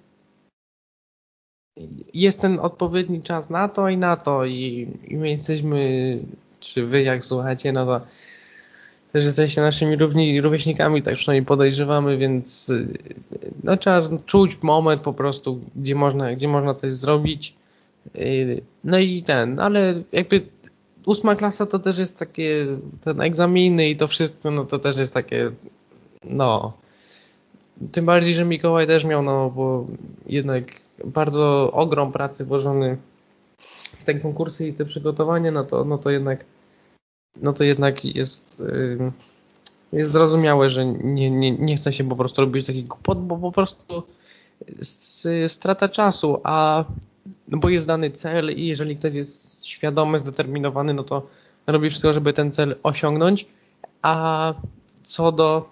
[2.14, 6.20] jest ten odpowiedni czas na to i na to i, i my jesteśmy,
[6.60, 8.06] czy wy jak słuchacie, no to
[9.14, 12.88] też jesteście naszymi równi, rówieśnikami, tak przynajmniej podejrzewamy, więc y,
[13.64, 17.55] no, trzeba czuć moment po prostu, gdzie można, gdzie można coś zrobić.
[18.18, 20.41] Y, no i ten, ale jakby
[21.05, 22.68] ósma klasa to też jest takie,
[23.03, 25.51] ten egzaminy i to wszystko, no to też jest takie,
[26.24, 26.74] no.
[27.91, 29.86] Tym bardziej, że Mikołaj też miał, no bo
[30.26, 30.64] jednak
[31.05, 32.97] bardzo ogrom pracy włożony
[33.97, 36.45] w te konkursy i te przygotowania, no to, no to jednak
[37.42, 38.64] no to jednak jest,
[39.92, 43.52] jest zrozumiałe, że nie, nie, nie chce się po prostu robić takich głupot, bo po
[43.52, 44.04] prostu
[45.48, 46.86] strata czasu, a
[47.48, 51.28] no bo jest dany cel i jeżeli ktoś jest świadomy, zdeterminowany, no to
[51.68, 53.48] robi wszystko, żeby ten cel osiągnąć,
[54.02, 54.54] a
[55.04, 55.70] co do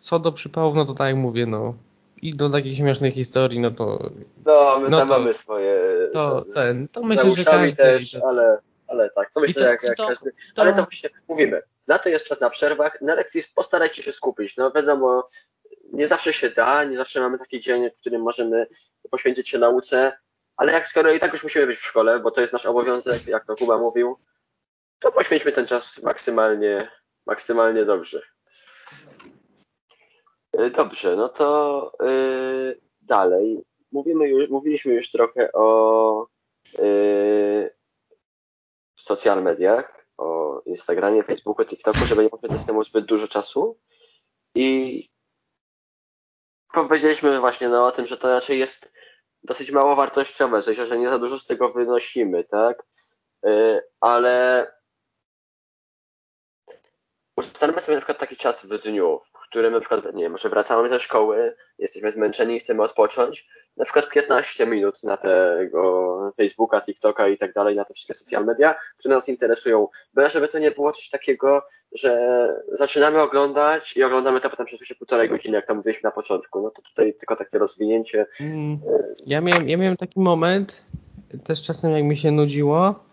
[0.00, 1.74] co do przypałów, no to tak jak mówię, no
[2.22, 4.10] i do takich śmiesznych historii, no to...
[4.46, 5.78] No, my no tam to, mamy swoje...
[6.12, 7.76] To, ten, to myślę, że każdy...
[7.76, 10.32] też, ale, ale tak, to myślę, to, jak, jak to, każdy...
[10.56, 14.56] Ale to właśnie, mówimy, na to jest czas na przerwach, na lekcji postarajcie się skupić,
[14.56, 15.24] no wiadomo,
[15.92, 18.66] nie zawsze się da, nie zawsze mamy taki dzień, w którym możemy
[19.10, 20.18] poświęcić się nauce,
[20.56, 23.26] ale jak skoro i tak już musimy być w szkole, bo to jest nasz obowiązek,
[23.26, 24.18] jak to Kuba mówił,
[24.98, 26.90] to poświęćmy ten czas maksymalnie,
[27.26, 28.22] maksymalnie dobrze.
[30.58, 33.64] E, dobrze, no to yy, dalej.
[33.92, 36.26] Mówimy już, mówiliśmy już trochę o
[36.78, 37.76] yy,
[38.96, 43.78] social mediach, o Instagramie, Facebooku, TikToku, żeby nie poświęcać temu zbyt dużo czasu.
[44.54, 45.08] I
[46.72, 48.92] powiedzieliśmy właśnie no, o tym, że to raczej jest
[49.42, 52.86] dosyć mało wartościowe, że, że nie za dużo z tego wynosimy, tak?
[54.00, 54.66] Ale
[57.36, 60.48] ustalmy sobie na przykład taki czas w dniu, w którym na przykład, nie wiem, może
[60.48, 66.80] wracamy ze szkoły, jesteśmy zmęczeni i chcemy odpocząć, na przykład 15 minut na tego Facebooka,
[66.80, 69.88] TikToka i tak dalej, na te wszystkie social media, które nas interesują.
[70.30, 75.28] Żeby to nie było coś takiego, że zaczynamy oglądać i oglądamy to potem przez półtorej
[75.28, 76.62] godziny, jak tam mówiliśmy na początku.
[76.62, 78.26] No to tutaj tylko takie rozwinięcie.
[78.40, 78.78] Mm,
[79.26, 80.84] ja miałem, ja miałem taki moment,
[81.44, 83.07] też czasem jak mi się nudziło,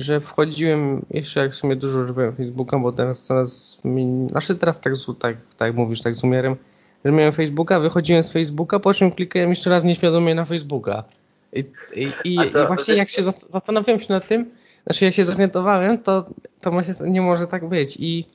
[0.00, 4.80] że wchodziłem jeszcze jak w sumie dużo używałem Facebooka, bo teraz coraz mi, znaczy teraz
[4.80, 6.56] tak, tak, tak mówisz, tak z umiarem,
[7.04, 11.04] że miałem Facebooka, wychodziłem z Facebooka, po czym klikałem jeszcze raz nieświadomie na Facebooka.
[11.52, 14.50] I, i, i, to, i właśnie jak się zastanawiałem się nad tym,
[14.86, 16.24] znaczy jak się zorientowałem, to,
[16.60, 16.72] to
[17.06, 17.96] nie może tak być.
[18.00, 18.26] I,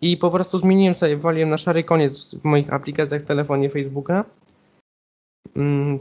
[0.00, 4.24] I po prostu zmieniłem sobie, waliłem na szary koniec w moich aplikacjach w telefonie Facebooka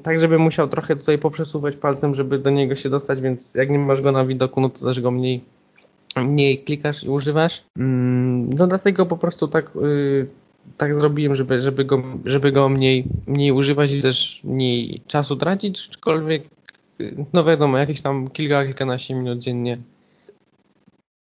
[0.04, 3.80] tak, żeby musiał trochę tutaj poprzesuwać palcem, żeby do niego się dostać, więc jak nie
[3.80, 5.42] masz go na widoku, no to też go mniej,
[6.16, 7.64] mniej klikasz i używasz.
[7.78, 10.28] Mm, no dlatego po prostu tak yy,
[10.78, 15.88] tak zrobiłem, żeby, żeby, go, żeby go mniej, mniej używać i też mniej czasu tracić,
[15.90, 16.44] aczkolwiek
[17.34, 19.78] no wiadomo, jakieś tam kilka, kilkanaście minut dziennie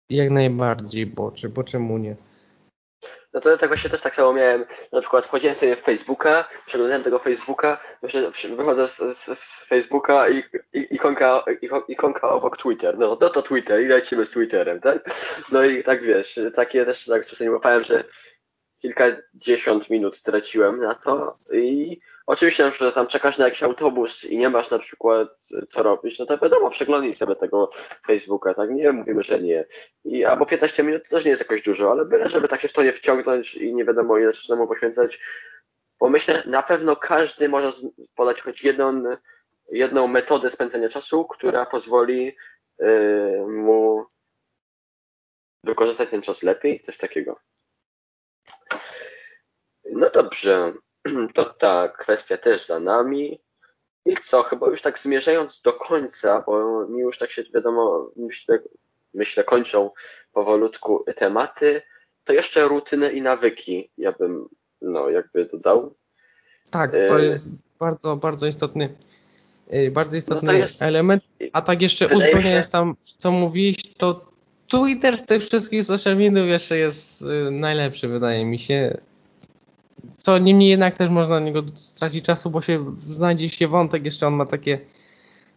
[0.10, 2.16] jak najbardziej, bo, czy, bo czemu nie?
[3.34, 7.04] No to tak właśnie też tak samo miałem, na przykład wchodziłem sobie w Facebooka, przeglądałem
[7.04, 7.78] tego Facebooka,
[8.56, 11.44] wychodzę z, z, z Facebooka i, i ikonka,
[11.88, 14.98] ikonka obok Twitter, no, no to Twitter i lecimy z Twitterem, tak?
[15.52, 18.04] No i tak wiesz, takie też tak czasami łapałem, że
[18.80, 24.50] kilkadziesiąt minut traciłem na to i oczywiście, że tam czekasz na jakiś autobus i nie
[24.50, 25.28] masz na przykład
[25.68, 27.70] co robić, no to wiadomo, przeglądnij sobie tego
[28.08, 28.70] Facebooka, tak?
[28.70, 29.66] Nie mówimy, że nie.
[30.06, 32.68] I albo 15 minut to też nie jest jakoś dużo, ale byle, żeby tak się
[32.68, 35.20] w to nie wciągnąć i nie wiadomo ile czasu temu poświęcać,
[36.00, 37.72] bo myślę, na pewno każdy może
[38.16, 39.04] podać choć jedną,
[39.72, 42.36] jedną metodę spędzenia czasu, która pozwoli
[42.80, 44.06] yy, mu
[45.64, 47.49] wykorzystać ten czas lepiej, coś takiego.
[49.92, 50.74] No dobrze,
[51.34, 53.40] to ta kwestia też za nami.
[54.06, 58.60] I co, chyba już tak zmierzając do końca, bo mi już tak się wiadomo, myślę,
[59.14, 59.92] myślę kończą
[60.34, 61.82] powolutku tematy,
[62.24, 64.50] to jeszcze rutyny i nawyki ja bym
[64.82, 65.96] no jakby dodał.
[66.72, 67.46] Tak, to e, jest
[67.80, 68.96] bardzo, bardzo istotny
[69.70, 71.24] e, bardzo istotny no jest, element.
[71.54, 72.72] A tak jeszcze uzupełniając się...
[72.72, 74.32] tam, co mówiłeś, to
[74.68, 78.98] Twitter z tych wszystkich social mediów jeszcze jest e, najlepszy, wydaje mi się.
[80.30, 84.28] Co niemniej jednak też można na niego stracić czasu, bo się znajdzie się wątek, jeszcze
[84.28, 84.80] on ma takie,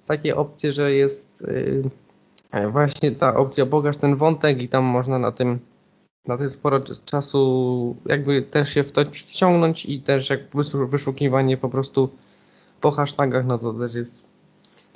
[0.06, 1.46] takie opcje, że jest
[2.52, 5.58] yy, właśnie ta opcja bogaż ten wątek i tam można na tym
[6.26, 10.40] na tym sporo czasu jakby też się w to wciągnąć i też jak
[10.88, 12.08] wyszukiwanie po prostu
[12.80, 14.26] po hashtagach, no to też jest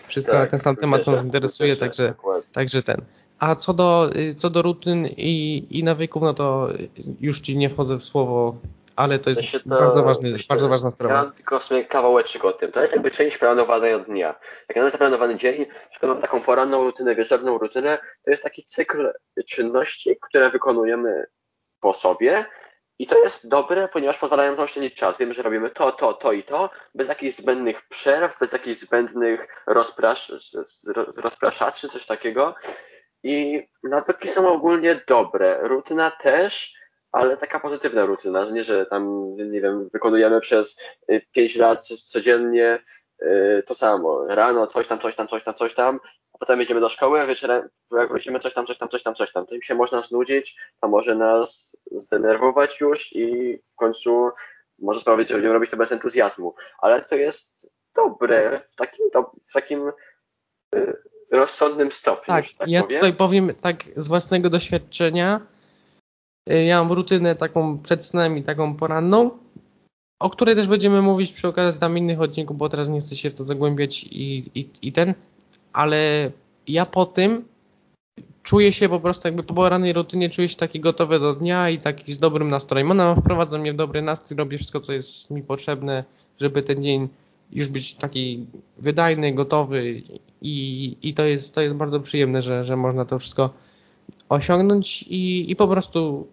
[0.06, 2.14] wszystko tak, na ten sam temat nas interesuje, także,
[2.52, 3.02] także ten.
[3.38, 6.68] A co do, y, co do rutyn i, i nawyków, no to
[7.20, 8.56] już ci nie wchodzę w słowo
[8.96, 11.14] ale to jest to bardzo, ważny, bardzo ważna sprawa.
[11.14, 12.72] Ja mam tylko w sumie kawałeczek o tym.
[12.72, 14.34] To jest jakby część planowania dnia.
[14.68, 19.12] Jak mamy zaplanowany dzień, przykład mam taką poranną rutynę, wieczorną rutynę, to jest taki cykl
[19.46, 21.26] czynności, które wykonujemy
[21.80, 22.46] po sobie
[22.98, 25.18] i to jest dobre, ponieważ pozwalają zaoszczędzić czas.
[25.18, 29.62] Wiemy, że robimy to, to, to i to, bez jakichś zbędnych przerw, bez jakichś zbędnych
[29.66, 30.32] rozprasz,
[31.16, 32.54] rozpraszaczy, coś takiego.
[33.22, 35.58] I nawyki są ogólnie dobre.
[35.62, 36.74] Rutyna też,
[37.16, 40.80] ale taka pozytywna rutyna, nie, że tam, nie wiem, wykonujemy przez
[41.32, 42.78] 5 y, lat codziennie
[43.22, 44.26] y, to samo.
[44.28, 46.00] Rano coś tam, coś tam, coś tam, coś tam,
[46.32, 49.14] a potem jedziemy do szkoły, a wieczorem jak wrócimy coś tam, coś tam, coś tam,
[49.14, 49.46] coś tam.
[49.46, 54.30] To im się można znudzić, to może nas zdenerwować już i w końcu
[54.78, 56.54] może sprawić, że będziemy robić to bez entuzjazmu.
[56.78, 59.06] Ale to jest dobre w takim,
[59.48, 59.92] w takim
[60.74, 60.96] y,
[61.30, 62.26] rozsądnym stopniu.
[62.26, 63.00] Tak, tak ja powiem.
[63.00, 65.40] tutaj powiem tak z własnego doświadczenia,
[66.46, 69.30] ja mam rutynę taką przed snem i taką poranną,
[70.20, 73.30] o której też będziemy mówić przy okazji tam innych odcinków, bo teraz nie chcę się
[73.30, 75.14] w to zagłębiać i, i, i ten,
[75.72, 76.30] ale
[76.68, 77.44] ja po tym
[78.42, 81.78] czuję się po prostu jakby po porannej rutynie czuję się taki gotowy do dnia i
[81.78, 82.90] taki z dobrym nastrojem.
[82.90, 86.04] Ona wprowadza mnie w dobry nastrój, robię wszystko, co jest mi potrzebne,
[86.40, 87.08] żeby ten dzień
[87.52, 88.46] już być taki
[88.78, 90.02] wydajny, gotowy
[90.42, 93.50] i, i to, jest, to jest bardzo przyjemne, że, że można to wszystko
[94.28, 96.26] osiągnąć i, i po prostu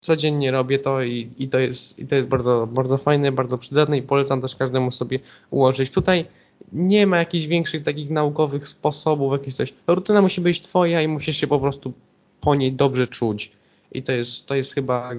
[0.00, 3.98] codziennie robię to i, i, to jest, i to jest bardzo, bardzo fajne, bardzo przydatne
[3.98, 5.18] i polecam też każdemu sobie
[5.50, 5.90] ułożyć.
[5.90, 6.26] Tutaj
[6.72, 9.74] nie ma jakichś większych takich naukowych sposobów, jakieś coś.
[9.86, 11.92] Rutyna musi być twoja i musisz się po prostu
[12.40, 13.52] po niej dobrze czuć.
[13.92, 15.10] I to jest, to jest chyba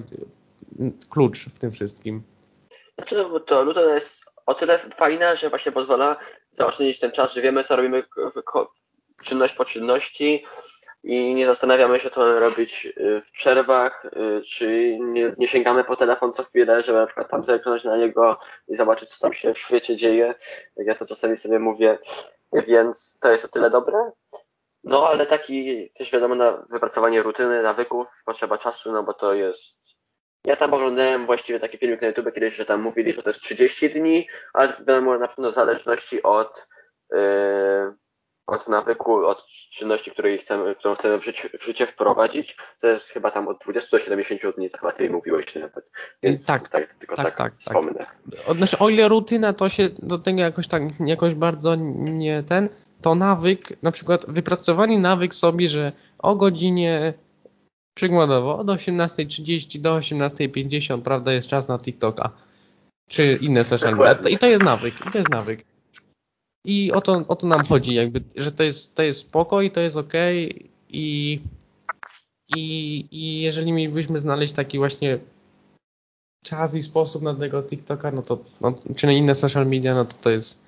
[1.10, 2.22] klucz w tym wszystkim.
[2.98, 6.16] Znaczy, no, to rutyna jest o tyle fajna, że właśnie pozwala
[6.52, 8.02] zaoszczędzić ten czas, że wiemy, co robimy
[9.22, 10.44] czynność po czynności,
[11.02, 15.84] i nie zastanawiamy się, co mamy robić y, w przerwach, y, czy nie, nie sięgamy
[15.84, 18.38] po telefon co chwilę, żeby na przykład tam zerknąć na niego
[18.68, 20.34] i zobaczyć, co tam się w świecie dzieje,
[20.76, 21.98] jak ja to czasami sobie mówię,
[22.52, 24.10] więc to jest o tyle dobre.
[24.84, 29.96] No, ale taki też wiadomo, na wypracowanie rutyny, nawyków potrzeba czasu, no bo to jest
[30.46, 33.40] ja tam oglądałem właściwie taki filmik na YouTube kiedyś, że tam mówili, że to jest
[33.40, 36.68] 30 dni, ale wiadomo na pewno w zależności od
[37.12, 37.18] yy,
[38.46, 43.08] od nawyku, od czynności, której chcemy, którą chcemy w życie, w życie wprowadzić, to jest
[43.08, 45.92] chyba tam od 20 do 70 dni, to chyba ty mówiłeś nawet.
[46.22, 48.06] Więc tak, tak tylko tak, tak, tak wspomnę.
[48.46, 48.56] Tak.
[48.56, 52.68] Znaczy, o ile rutyna to się do tego jakoś tak, jakoś bardzo nie ten,
[53.00, 57.14] to nawyk, na przykład wypracowanie nawyk sobie, że o godzinie
[57.94, 62.30] przykładowo od 18.30 do 18.50, prawda, jest czas na TikToka
[63.08, 64.28] czy inne social media.
[64.28, 65.64] I to jest nawyk, i to jest nawyk.
[66.66, 69.70] I o to, o to nam chodzi, jakby, że to jest, to jest spoko i
[69.70, 70.12] to jest ok
[70.88, 71.40] i,
[72.56, 75.18] i, i jeżeli mielibyśmy znaleźć taki właśnie
[76.44, 80.04] czas i sposób na tego TikToka, no to, no, czy na inne social media, no
[80.04, 80.62] to to jest,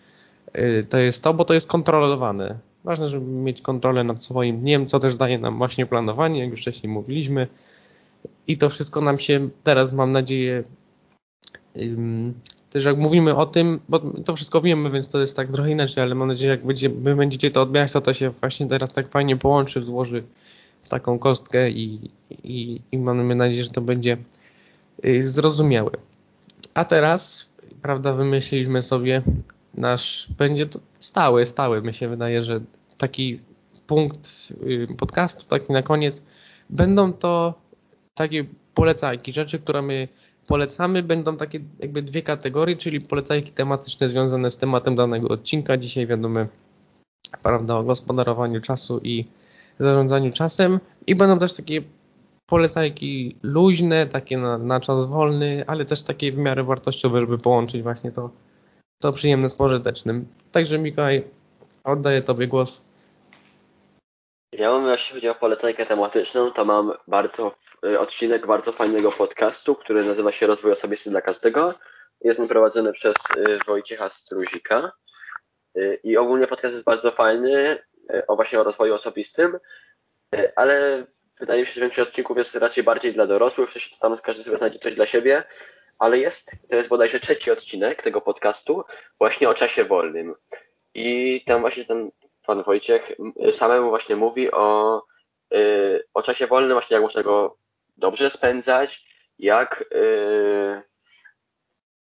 [0.54, 2.58] yy, to jest to, bo to jest kontrolowane.
[2.84, 6.60] Ważne, żeby mieć kontrolę nad swoim dniem, co też daje nam właśnie planowanie, jak już
[6.60, 7.46] wcześniej mówiliśmy.
[8.46, 10.64] I to wszystko nam się teraz, mam nadzieję,
[12.70, 16.04] też jak mówimy o tym, bo to wszystko wiemy, więc to jest tak trochę inaczej,
[16.04, 19.08] ale mam nadzieję, jak będzie, wy będziecie to odbierać, to to się właśnie teraz tak
[19.08, 20.22] fajnie połączy, złoży
[20.82, 22.10] w taką kostkę i,
[22.44, 24.16] i, i mamy nadzieję, że to będzie
[25.04, 25.90] y, zrozumiałe.
[26.74, 27.48] A teraz,
[27.82, 29.22] prawda, wymyśliliśmy sobie
[29.74, 32.60] nasz, będzie to stały, stały, mi się wydaje, że
[32.98, 33.40] taki
[33.86, 36.24] punkt y, podcastu, taki na koniec,
[36.70, 37.54] będą to
[38.14, 38.44] takie
[38.74, 40.08] polecajki, rzeczy, które my
[40.48, 45.76] polecamy, będą takie jakby dwie kategorie, czyli polecajki tematyczne związane z tematem danego odcinka.
[45.76, 46.40] Dzisiaj wiadomo,
[47.42, 49.24] prawda, o gospodarowaniu czasu i
[49.78, 51.82] zarządzaniu czasem i będą też takie
[52.46, 57.82] polecajki luźne, takie na, na czas wolny, ale też takie w miarę wartościowe, żeby połączyć
[57.82, 58.30] właśnie to,
[59.02, 60.26] to przyjemne z pożytecznym.
[60.52, 61.24] Także Mikołaj,
[61.84, 62.87] oddaję Tobie głos.
[64.52, 67.54] Ja mam, jeśli chodzi o polecajkę tematyczną, to mam bardzo
[67.86, 71.74] y, odcinek bardzo fajnego podcastu, który nazywa się Rozwój Osobisty dla Każdego.
[72.20, 74.92] Jest on prowadzony przez y, Wojciecha Struzika.
[75.78, 77.78] Y, I ogólnie podcast jest bardzo fajny,
[78.26, 79.58] o właśnie o rozwoju osobistym,
[80.56, 81.06] ale
[81.40, 84.42] wydaje mi się, że większość odcinków jest raczej bardziej dla dorosłych, w sensie tam każdy
[84.42, 85.42] sobie znajdzie coś dla siebie,
[85.98, 88.84] ale jest, to jest bodajże trzeci odcinek tego podcastu
[89.18, 90.34] właśnie o czasie wolnym.
[90.94, 92.10] I tam właśnie ten
[92.48, 93.12] pan Wojciech
[93.52, 95.02] samemu właśnie mówi o,
[95.54, 97.58] y, o czasie wolnym, właśnie jak można go
[97.96, 99.04] dobrze spędzać,
[99.38, 100.82] jak y,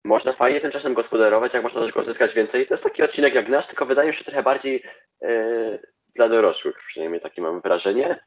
[0.04, 2.66] można fajnie tym czasem gospodarować, jak można też go zyskać więcej.
[2.66, 4.82] To jest taki odcinek jak nasz, tylko wydaje mi się trochę bardziej
[5.24, 5.82] y,
[6.14, 8.20] dla dorosłych, przynajmniej takie mam wrażenie.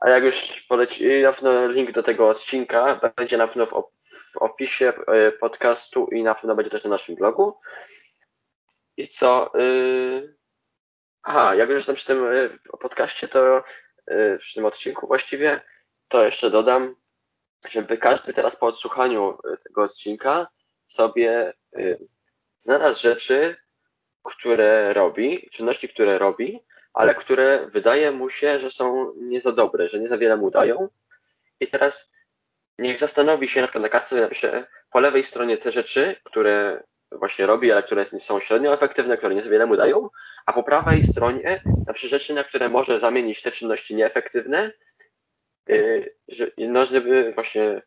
[0.00, 3.70] A jak już poleci, na pewno link do tego odcinka będzie na pewno w,
[4.32, 4.92] w opisie
[5.40, 7.58] podcastu i na pewno będzie też na naszym blogu.
[8.96, 9.52] I co?
[11.30, 12.48] Aha, jak już jestem przy tym e,
[12.78, 13.64] podcaście, to
[14.06, 15.60] e, przy tym odcinku właściwie,
[16.08, 16.94] to jeszcze dodam,
[17.68, 20.46] żeby każdy teraz po odsłuchaniu e, tego odcinka
[20.86, 21.52] sobie
[22.58, 23.56] znalazł rzeczy,
[24.22, 29.88] które robi, czynności, które robi, ale które wydaje mu się, że są nie za dobre,
[29.88, 30.88] że nie za wiele mu dają.
[31.60, 32.10] I teraz
[32.78, 37.72] niech zastanowi się, na na kartce napisze po lewej stronie te rzeczy, które właśnie robi,
[37.72, 40.08] ale które są średnio efektywne, które nie wiele mu dają,
[40.46, 44.70] a po prawej stronie na rzeczy, na które może zamienić te czynności nieefektywne,
[45.68, 46.16] yy,
[46.58, 47.82] no żeby właśnie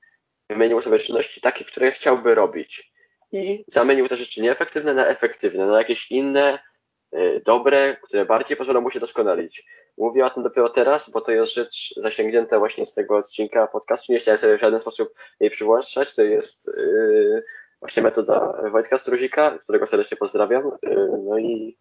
[0.49, 2.91] wymienił sobie czynności takie, które chciałby robić
[3.32, 6.59] i zamienił te rzeczy nieefektywne na efektywne, na jakieś inne,
[7.11, 9.65] yy, dobre, które bardziej pozwolą mu się doskonalić.
[9.97, 14.13] Mówię o tym dopiero teraz, bo to jest rzecz zasięgnięta właśnie z tego odcinka podcastu.
[14.13, 16.15] Nie chciałem sobie w żaden sposób jej przywłaszczać.
[16.15, 17.43] To jest yy,
[17.82, 20.67] właśnie metoda Wojtka Struzika, którego serdecznie pozdrawiam.
[20.67, 21.77] Y, no i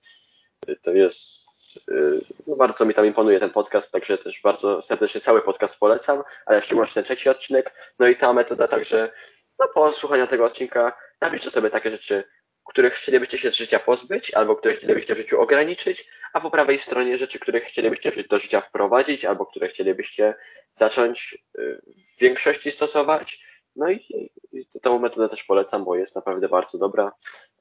[0.83, 5.43] to jest y, no bardzo mi tam imponuje ten podcast, także też bardzo serdecznie cały
[5.43, 7.95] podcast polecam, ale w szczególności ten trzeci odcinek.
[7.99, 9.13] No i ta metoda także,
[9.59, 12.25] no po słuchaniu tego odcinka napiszcie sobie takie rzeczy,
[12.69, 16.79] których chcielibyście się z życia pozbyć, albo które chcielibyście w życiu ograniczyć, a po prawej
[16.79, 20.35] stronie rzeczy, których chcielibyście do życia wprowadzić, albo które chcielibyście
[20.75, 23.41] zacząć y, w większości stosować.
[23.77, 27.13] No i, i tą metodę też polecam, bo jest naprawdę bardzo dobra,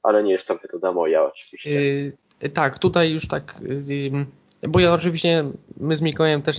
[0.02, 1.70] ale nie jest to metoda moja oczywiście.
[1.70, 5.44] Yy, tak, tutaj już tak, yy, bo ja oczywiście,
[5.76, 6.56] my z Mikołajem też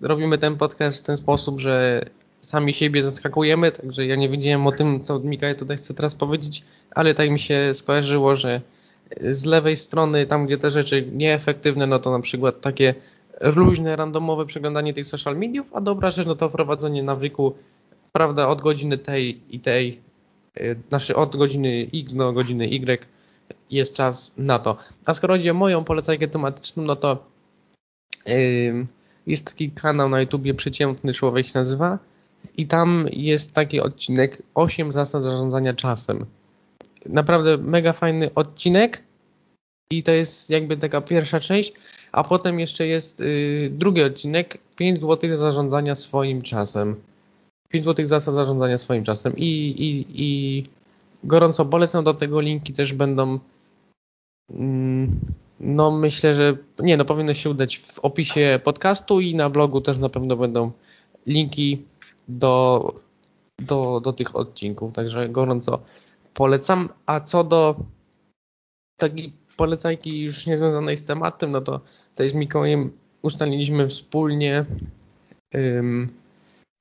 [0.00, 2.04] robimy ten podcast w ten sposób, że
[2.40, 6.64] sami siebie zaskakujemy, także ja nie wiedziałem o tym, co Mikołaj tutaj chce teraz powiedzieć,
[6.90, 8.60] ale tak mi się skojarzyło, że
[9.20, 12.94] z lewej strony, tam gdzie te rzeczy nieefektywne, no to na przykład takie
[13.40, 17.54] luźne, randomowe przeglądanie tych social mediów, a dobra rzecz, no to wprowadzenie nawyku
[18.16, 20.00] prawda, od godziny tej i tej,
[20.60, 23.06] y, znaczy od godziny X do godziny Y
[23.70, 24.76] jest czas na to.
[25.06, 27.24] A skoro chodzi o moją polecajkę tematyczną, no to
[28.26, 28.86] yy,
[29.26, 31.98] jest taki kanał na YouTubie Przeciętny Człowiek się nazywa
[32.56, 36.26] i tam jest taki odcinek 8 zasad zarządzania czasem.
[37.06, 39.02] Naprawdę mega fajny odcinek
[39.90, 41.72] i to jest jakby taka pierwsza część,
[42.12, 46.96] a potem jeszcze jest yy, drugi odcinek 5 zł zarządzania swoim czasem.
[47.74, 50.64] 5 zł zasad zarządzania swoim czasem i, i, i
[51.24, 53.38] gorąco polecam do tego linki też będą
[54.50, 55.20] mm,
[55.60, 59.98] no myślę, że nie, no powinno się udać w opisie podcastu i na blogu też
[59.98, 60.70] na pewno będą
[61.26, 61.82] linki
[62.28, 62.94] do,
[63.58, 65.80] do, do tych odcinków, także gorąco
[66.34, 66.88] polecam.
[67.06, 67.76] A co do
[68.96, 74.64] takiej polecajki już niezwiązanej z tematem, no to tutaj z Mikołajem ustaliliśmy wspólnie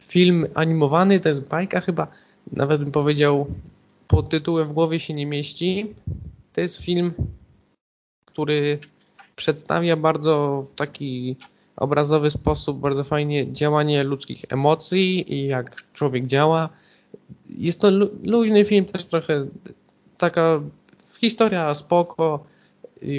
[0.08, 2.08] film animowany, to jest bajka chyba,
[2.52, 3.48] nawet bym powiedział,
[4.08, 5.94] pod tytułem w głowie się nie mieści.
[6.54, 7.14] To jest film,
[8.26, 8.80] który
[9.36, 11.36] przedstawia bardzo w taki
[11.76, 16.70] obrazowy sposób, bardzo fajnie działanie ludzkich emocji i jak człowiek działa.
[17.50, 17.90] Jest to
[18.24, 19.46] luźny film, też trochę
[20.18, 20.62] taka
[21.20, 22.44] historia spoko,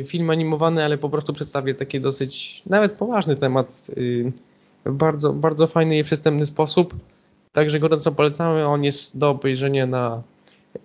[0.06, 4.32] film animowany, ale po prostu przedstawia taki dosyć nawet poważny temat y,
[4.84, 6.94] bardzo, bardzo fajny i przystępny sposób.
[7.52, 8.66] Także gorąco polecamy.
[8.66, 10.22] On jest do obejrzenia na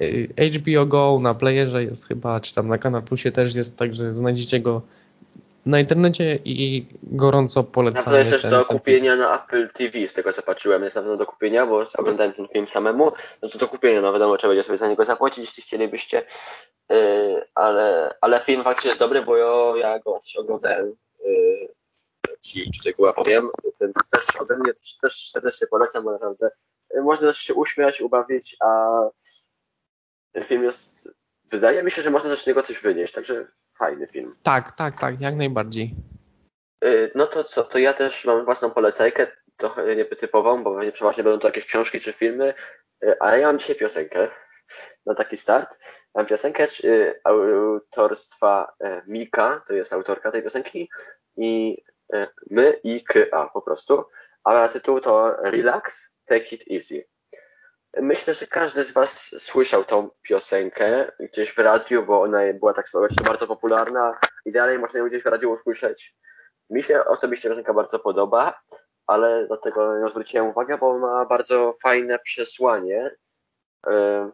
[0.02, 4.16] y, HBO Go, na playerze jest chyba, czy tam na Kanal Plusie też jest, także
[4.16, 4.82] znajdziecie go
[5.66, 8.00] na internecie i gorąco polecamy.
[8.00, 11.02] Na pewno jest też do kupienia na Apple TV, z tego co patrzyłem, jest na
[11.02, 14.54] pewno do kupienia, bo oglądałem ten film samemu, no to do kupienia, no wiadomo, trzeba
[14.54, 16.26] będzie sobie za niego zapłacić, jeśli chcielibyście,
[16.90, 16.98] yy,
[17.56, 20.94] ale, ale film faktycznie jest dobry, bo ja, ja go oglądałem,
[21.26, 21.68] yy,
[22.42, 23.50] ci tutaj powiem,
[23.80, 26.50] ten też ode mnie też, też serdecznie polecam, bo naprawdę
[26.94, 29.00] yy, można też się uśmiać, ubawić, a
[30.44, 31.10] film jest,
[31.46, 34.36] wydaje mi się, że można też z niego coś wynieść, także fajny film.
[34.44, 35.96] Tak, tak, tak, jak najbardziej.
[36.84, 39.28] Y, no to co, to ja też mam własną polecajkę,
[39.58, 42.54] trochę nietypową, bo przeważnie będą to jakieś książki czy filmy,
[43.04, 44.30] y, ale ja mam dzisiaj piosenkę
[45.06, 45.80] na taki start.
[46.16, 48.74] Mam piosenkę y, autorstwa
[49.08, 50.90] Mika, to jest autorka tej piosenki,
[51.38, 51.78] i
[52.50, 53.20] my i K,
[53.54, 54.04] po prostu.
[54.44, 57.06] A tytuł to Relax, Take It Easy.
[57.98, 62.86] Myślę, że każdy z Was słyszał tą piosenkę gdzieś w radiu, bo ona była tak
[63.26, 64.12] bardzo popularna
[64.46, 66.16] i dalej można ją gdzieś w radiu usłyszeć.
[66.70, 68.62] Mi się osobiście piosenka bardzo podoba,
[69.08, 73.12] ale dlatego ją zwróciłem uwagę, bo ma bardzo fajne przesłanie.
[73.88, 74.32] E,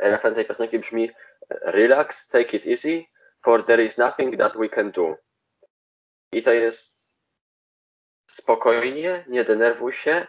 [0.00, 1.10] refren tej piosenki brzmi
[1.50, 3.04] Relax, take it easy,
[3.44, 5.16] for there is nothing that we can do.
[6.32, 7.16] I to jest
[8.26, 10.26] spokojnie, nie denerwuj się,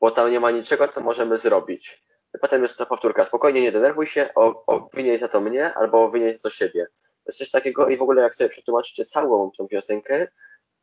[0.00, 2.02] bo tam nie ma niczego, co możemy zrobić.
[2.34, 4.34] I potem jest ta powtórka, spokojnie, nie denerwuj się,
[4.66, 6.86] obwiniaj za to mnie, albo obwiniaj za to siebie.
[6.94, 10.26] To jest coś takiego i w ogóle jak sobie przetłumaczycie całą tą piosenkę,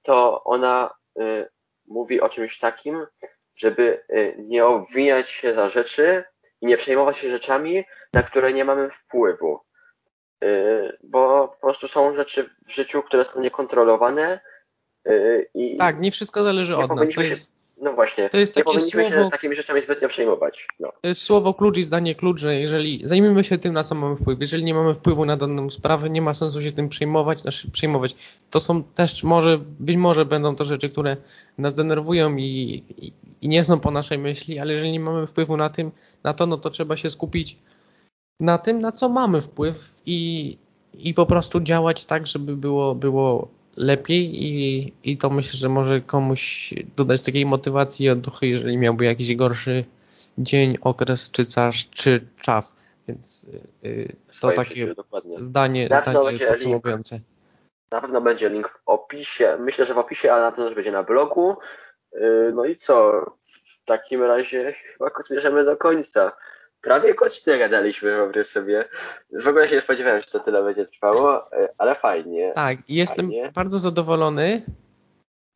[0.01, 1.49] to ona y,
[1.85, 3.05] mówi o czymś takim,
[3.55, 6.23] żeby y, nie obwiniać się za rzeczy
[6.61, 9.59] i nie przejmować się rzeczami, na które nie mamy wpływu.
[10.43, 14.39] Y, bo po prostu są rzeczy w życiu, które są niekontrolowane.
[15.07, 17.09] Y, i tak, nie wszystko zależy od nas.
[17.15, 20.67] To jest, no właśnie, to jest nie powinniśmy słowo, się takimi rzeczami zbytnio przejmować.
[20.79, 20.91] No.
[21.01, 24.15] To jest słowo klucz i zdanie klucz, że jeżeli zajmiemy się tym, na co mamy
[24.15, 27.71] wpływ, jeżeli nie mamy wpływu na daną sprawę, nie ma sensu się tym przejmować, znaczy
[27.71, 28.15] przejmować.
[28.49, 31.17] To są też może, być może będą to rzeczy, które
[31.57, 35.57] nas denerwują i, i, i nie są po naszej myśli, ale jeżeli nie mamy wpływu
[35.57, 35.91] na tym,
[36.23, 37.57] na to, no to trzeba się skupić
[38.39, 40.57] na tym, na co mamy wpływ i,
[40.93, 46.01] i po prostu działać tak, żeby było, było lepiej i, i to myślę, że może
[46.01, 49.85] komuś dodać takiej motywacji i odduchy, jeżeli miałby jakiś gorszy
[50.37, 52.77] dzień, okres czy, czas, czy czas.
[53.07, 53.47] Więc
[53.83, 55.03] yy, to takie życiu,
[55.39, 57.19] zdanie na takie podsumowujące.
[57.91, 59.57] Na pewno będzie link w opisie.
[59.59, 61.55] Myślę, że w opisie, ale na pewno też będzie na blogu.
[62.13, 63.25] Yy, no i co?
[63.41, 66.31] W takim razie chyba zmierzamy do końca
[66.83, 68.85] prawie godzinę gadaliśmy, wyobraź sobie.
[69.43, 72.51] W ogóle się nie spodziewałem, że to tyle będzie trwało, e, ale fajnie.
[72.55, 73.51] Tak, jestem fajnie.
[73.55, 74.61] bardzo zadowolony,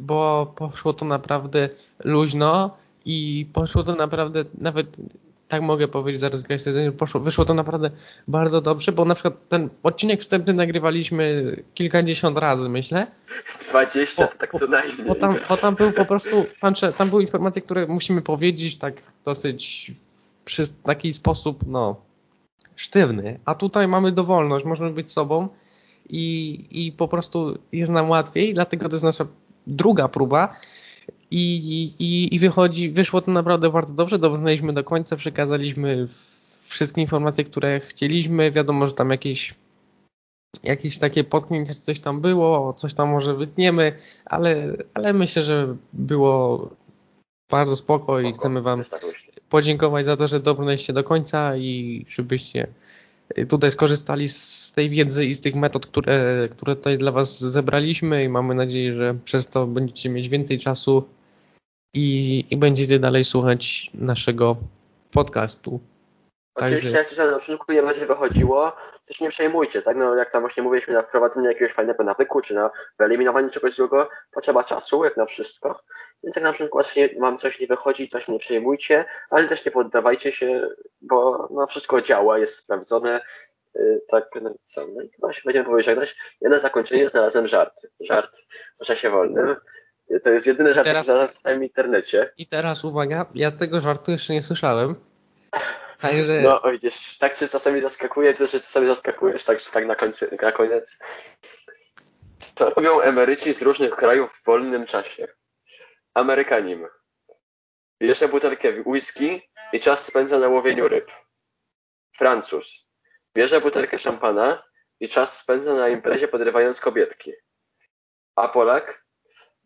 [0.01, 1.69] bo poszło to naprawdę
[2.03, 4.88] luźno i poszło to naprawdę nawet
[5.47, 6.43] tak mogę powiedzieć, zaraz
[6.97, 7.91] poszło, wyszło to naprawdę
[8.28, 13.07] bardzo dobrze, bo na przykład ten odcinek wstępny nagrywaliśmy kilkadziesiąt razy, myślę.
[13.69, 15.07] 20 to tak co najmniej.
[15.07, 19.01] Bo tam, bo tam był po prostu, tam, tam były informacje, które musimy powiedzieć tak
[19.25, 19.91] dosyć
[20.47, 21.95] przy taki sposób, no,
[22.75, 25.47] sztywny, a tutaj mamy dowolność, możemy być sobą
[26.09, 29.27] i, i po prostu jest nam łatwiej, dlatego to jest nasza
[29.67, 30.55] druga próba.
[31.31, 31.55] I,
[31.99, 36.07] i, i wychodzi, wyszło to naprawdę bardzo dobrze, dobrnęliśmy do końca, przekazaliśmy
[36.63, 39.55] wszystkie informacje, które chcieliśmy, wiadomo, że tam jakieś
[40.63, 46.69] jakieś takie potknięcie, coś tam było, coś tam może wytniemy, ale, ale myślę, że było
[47.51, 48.83] bardzo spoko i chcemy Wam
[49.49, 52.67] podziękować za to, że dobrnęliście do końca i żebyście
[53.49, 58.23] tutaj skorzystali z tej wiedzy i z tych metod, które, które tutaj dla Was zebraliśmy
[58.23, 61.03] i mamy nadzieję, że przez to będziecie mieć więcej czasu
[61.93, 64.57] i, i będziecie dalej słuchać naszego
[65.11, 65.79] podcastu.
[66.57, 68.71] Oczywiście jak coś na początku nie będzie wychodziło,
[69.05, 69.97] to się nie przejmujcie, tak?
[69.97, 74.09] No jak tam właśnie mówiliśmy na wprowadzenie jakiegoś fajnego nawyku, czy na wyeliminowanie czegoś złego,
[74.31, 75.81] potrzeba czasu, jak na wszystko.
[76.23, 79.71] Więc jak na przykład mam coś nie wychodzi, to się nie przejmujcie, ale też nie
[79.71, 80.69] poddawajcie się,
[81.01, 83.21] bo no wszystko działa, jest sprawdzone.
[83.75, 86.15] Yy, tak, no co, no i chyba się będziemy powiedzieć żegnać.
[86.41, 87.87] Ja na zakończenie znalazłem żart.
[87.99, 88.37] Żart
[88.81, 89.55] w czasie wolnym.
[90.23, 92.33] To jest jedyny żart, teraz, jaki znalazłem w całym internecie.
[92.37, 94.95] I teraz uwaga, ja tego żartu jeszcze nie słyszałem.
[95.99, 96.41] Także...
[96.41, 100.51] No widzisz, tak cię czasami zaskakuje, ty się czasami zaskakujesz, tak, tak na, końcu, na
[100.51, 100.97] koniec.
[102.55, 105.27] Co robią emeryci z różnych krajów w wolnym czasie?
[106.13, 106.87] Amerykanin.
[108.01, 111.11] Bierze butelkę whisky i czas spędza na łowieniu ryb.
[112.17, 112.87] Francuz.
[113.35, 114.63] Bierze butelkę szampana
[114.99, 117.33] i czas spędza na imprezie podrywając kobietki.
[118.35, 119.05] A Polak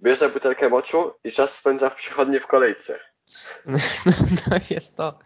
[0.01, 3.10] bierze butelkę moczu i czas spędza w przychodni w kolejce.
[3.65, 3.77] No,
[4.49, 5.19] no jest to,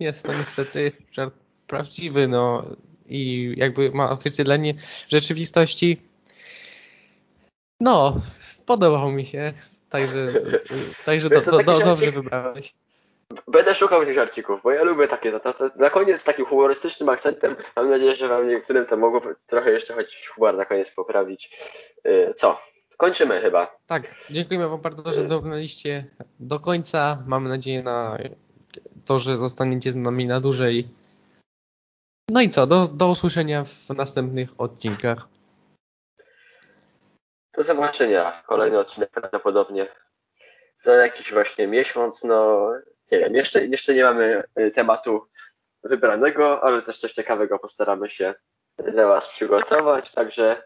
[0.00, 1.34] jest to niestety żart
[1.66, 2.64] prawdziwy, no
[3.06, 4.74] i jakby ma odzwierciedlenie
[5.08, 6.02] rzeczywistości.
[7.80, 8.20] No,
[8.66, 9.52] podobał mi się,
[9.90, 10.32] także,
[11.06, 12.74] także do, do, do, dobrze wybrałeś.
[13.48, 17.08] Będę szukał tych żarcików, bo ja lubię takie, to, to, na koniec z takim humorystycznym
[17.08, 21.58] akcentem, mam nadzieję, że wam niektórym to mogło trochę jeszcze choć humor na koniec poprawić.
[22.06, 22.60] Y, co?
[22.96, 23.76] Kończymy chyba.
[23.86, 26.06] Tak, dziękujemy wam bardzo, że dobraliście
[26.40, 27.22] do końca.
[27.26, 28.18] Mamy nadzieję na
[29.04, 30.88] to, że zostaniecie z nami na dłużej.
[32.30, 35.28] No i co, do, do usłyszenia w następnych odcinkach.
[37.56, 38.42] Do zobaczenia.
[38.46, 39.86] Kolejny odcinek prawdopodobnie
[40.78, 42.24] za jakiś właśnie miesiąc.
[42.24, 42.70] No
[43.12, 45.26] nie wiem, jeszcze, jeszcze nie mamy y, tematu
[45.82, 48.34] wybranego, ale też coś ciekawego postaramy się
[48.92, 50.12] dla Was przygotować.
[50.12, 50.62] Także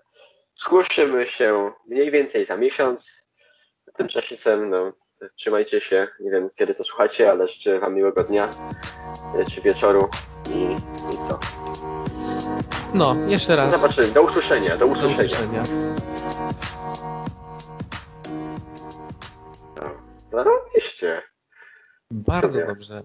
[0.59, 3.23] słyszymy się mniej więcej za miesiąc.
[3.95, 4.93] Tymczasem no,
[5.37, 6.09] trzymajcie się.
[6.21, 8.49] Nie wiem kiedy to słuchacie, ale życzę Wam miłego dnia
[9.41, 10.09] y, czy wieczoru
[10.51, 10.63] i,
[11.15, 11.39] i co.
[12.95, 13.81] No, jeszcze raz.
[13.81, 14.09] Zobaczymy.
[14.09, 14.77] Do usłyszenia.
[14.77, 15.17] Do usłyszenia.
[15.17, 15.65] Do usłyszenia.
[20.25, 21.23] Zarobiście.
[22.11, 23.03] Bardzo dobrze.